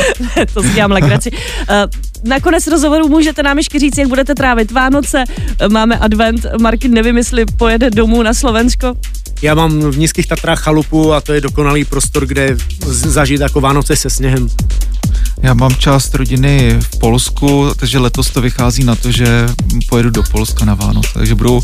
to 0.54 0.62
si 0.62 0.68
dělám 0.68 0.90
legraci. 0.90 1.30
Eh, 1.68 1.86
nakonec 2.24 2.66
rozhovoru 2.66 3.08
můžete 3.08 3.42
nám 3.42 3.58
ještě 3.58 3.78
říct, 3.78 3.98
jak 3.98 4.08
budete 4.08 4.34
trávit 4.34 4.70
Vánoce. 4.70 5.24
Máme 5.68 5.98
advent. 5.98 6.46
Martin 6.60 6.94
nevím, 6.94 7.16
jestli 7.16 7.46
pojede 7.46 7.90
domů 7.90 8.22
na 8.22 8.34
Slovensko. 8.34 8.94
Já 9.42 9.54
mám 9.54 9.80
v 9.80 9.98
Nízkých 9.98 10.26
Tatrách 10.26 10.62
chalupu 10.62 11.12
a 11.12 11.20
to 11.20 11.32
je 11.32 11.40
dokonalý 11.40 11.84
prostor, 11.84 12.26
kde 12.26 12.56
zažít 12.86 13.40
jako 13.40 13.60
Vánoce 13.60 13.96
se 13.96 14.10
sněhem. 14.10 14.48
Já 15.42 15.54
mám 15.54 15.74
část 15.74 16.14
rodiny 16.14 16.76
v 16.80 16.98
Polsku, 16.98 17.70
takže 17.76 17.98
letos 17.98 18.30
to 18.30 18.40
vychází 18.40 18.84
na 18.84 18.96
to, 18.96 19.12
že 19.12 19.46
pojedu 19.88 20.10
do 20.10 20.22
Polska 20.22 20.64
na 20.64 20.74
Vánoce, 20.74 21.10
takže 21.14 21.34
budou, 21.34 21.62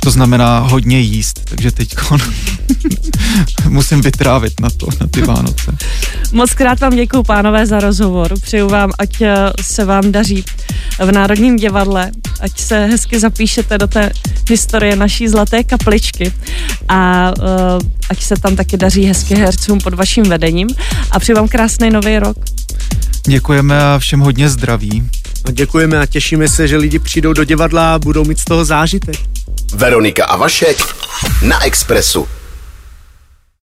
to 0.00 0.10
znamená 0.10 0.58
hodně 0.58 1.00
jíst, 1.00 1.40
takže 1.44 1.70
teď 1.70 1.94
musím 3.68 4.00
vytrávit 4.00 4.60
na 4.60 4.70
to, 4.70 4.86
na 5.00 5.06
ty 5.06 5.22
Vánoce. 5.22 5.76
Moc 6.32 6.54
krát 6.54 6.80
vám 6.80 6.96
děkuji, 6.96 7.22
pánové, 7.22 7.66
za 7.66 7.80
rozhovor. 7.80 8.40
Přeju 8.40 8.68
vám, 8.68 8.90
ať 8.98 9.20
eh, 9.20 9.34
se 9.62 9.84
vám 9.84 10.12
daří 10.12 10.44
v 10.98 11.12
Národním 11.12 11.56
divadle, 11.56 12.12
ať 12.40 12.60
se 12.60 12.86
hezky 12.86 13.20
zapíšete 13.20 13.78
do 13.78 13.86
té 13.86 14.12
historie 14.50 14.96
naší 14.96 15.28
zlaté 15.28 15.64
kapličky 15.64 16.32
a 16.88 17.32
uh, 17.38 17.44
ať 18.10 18.22
se 18.22 18.36
tam 18.36 18.56
taky 18.56 18.76
daří 18.76 19.04
hezky 19.04 19.34
hercům 19.34 19.78
pod 19.78 19.94
vaším 19.94 20.24
vedením 20.24 20.68
a 21.10 21.18
přeju 21.18 21.36
vám 21.36 21.48
krásný 21.48 21.90
nový 21.90 22.18
rok. 22.18 22.36
Děkujeme 23.26 23.80
a 23.80 23.98
všem 23.98 24.20
hodně 24.20 24.48
zdraví. 24.48 25.10
A 25.44 25.50
děkujeme 25.50 26.00
a 26.00 26.06
těšíme 26.06 26.48
se, 26.48 26.68
že 26.68 26.76
lidi 26.76 26.98
přijdou 26.98 27.32
do 27.32 27.44
divadla 27.44 27.94
a 27.94 27.98
budou 27.98 28.24
mít 28.24 28.38
z 28.38 28.44
toho 28.44 28.64
zážitek. 28.64 29.16
Veronika 29.74 30.24
a 30.24 30.36
Vašek 30.36 30.76
na 31.42 31.64
Expressu. 31.64 32.28